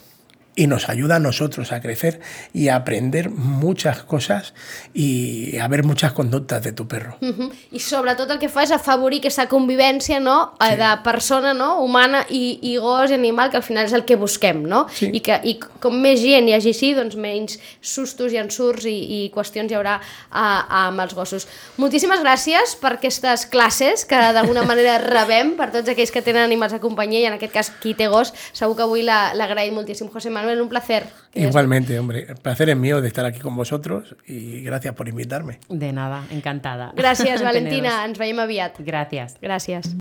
y 0.56 0.66
nos 0.66 0.88
ayuda 0.88 1.16
a 1.16 1.18
nosotros 1.18 1.72
a 1.72 1.80
crecer 1.80 2.20
y 2.52 2.68
a 2.68 2.76
aprender 2.76 3.30
muchas 3.30 4.02
cosas 4.02 4.52
y 4.92 5.56
a 5.58 5.68
ver 5.68 5.84
muchas 5.84 6.12
conductas 6.12 6.62
de 6.62 6.72
tu 6.72 6.88
perro. 6.88 7.16
Uh 7.20 7.28
-huh. 7.28 7.52
I 7.70 7.78
sobretot 7.78 8.30
el 8.30 8.38
que 8.38 8.48
fa 8.48 8.62
és 8.62 8.70
afavorir 8.70 9.18
aquesta 9.18 9.48
convivència 9.48 10.20
no? 10.20 10.54
Sí. 10.60 10.76
de 10.76 10.90
persona 11.04 11.54
no? 11.54 11.80
humana 11.80 12.26
i, 12.28 12.58
i 12.62 12.76
gos 12.76 13.10
i 13.10 13.14
animal, 13.14 13.50
que 13.50 13.56
al 13.56 13.62
final 13.62 13.84
és 13.84 13.92
el 13.92 14.04
que 14.04 14.16
busquem, 14.16 14.62
no? 14.66 14.86
Sí. 14.92 15.10
I, 15.12 15.20
que, 15.20 15.40
I 15.44 15.58
com 15.80 16.00
més 16.00 16.20
gent 16.20 16.48
hi 16.48 16.52
hagi 16.52 16.68
així, 16.68 16.94
doncs 16.94 17.16
menys 17.16 17.58
sustos 17.80 18.32
i 18.32 18.36
ensurts 18.36 18.84
i, 18.84 18.96
i 19.24 19.30
qüestions 19.34 19.70
hi 19.70 19.74
haurà 19.74 20.00
a, 20.30 20.86
amb 20.86 21.00
els 21.00 21.14
gossos. 21.14 21.46
Moltíssimes 21.76 22.20
gràcies 22.20 22.76
per 22.80 22.92
aquestes 22.92 23.46
classes 23.46 24.04
que 24.04 24.16
d'alguna 24.16 24.62
manera 24.62 24.98
rebem 25.16 25.56
per 25.56 25.70
tots 25.70 25.88
aquells 25.88 26.10
que 26.10 26.22
tenen 26.22 26.42
animals 26.42 26.72
de 26.72 26.80
companyia 26.80 27.20
i 27.20 27.24
en 27.24 27.34
aquest 27.34 27.52
cas 27.52 27.72
qui 27.82 27.94
té 27.94 28.08
gos, 28.08 28.34
segur 28.52 28.76
que 28.76 28.82
avui 28.82 29.02
l'agraïm 29.02 29.74
moltíssim. 29.74 30.10
José 30.10 30.28
Manuel, 30.30 30.39
un 30.60 30.68
placer. 30.68 31.04
Igualmente, 31.34 31.98
hombre, 31.98 32.26
el 32.28 32.36
placer 32.36 32.70
es 32.70 32.76
mío 32.76 33.00
de 33.00 33.08
estar 33.08 33.24
aquí 33.24 33.38
con 33.40 33.54
vosotros 33.54 34.16
y 34.26 34.62
gracias 34.62 34.94
por 34.94 35.08
invitarme. 35.08 35.58
De 35.68 35.92
nada, 35.92 36.24
encantada. 36.30 36.92
Gràcies, 36.96 37.18
Teneros. 37.38 37.42
Valentina. 37.42 38.04
Ens 38.04 38.18
veiem 38.18 38.38
aviat. 38.40 38.80
Gracias. 38.80 39.36
Gràcies. 39.40 39.94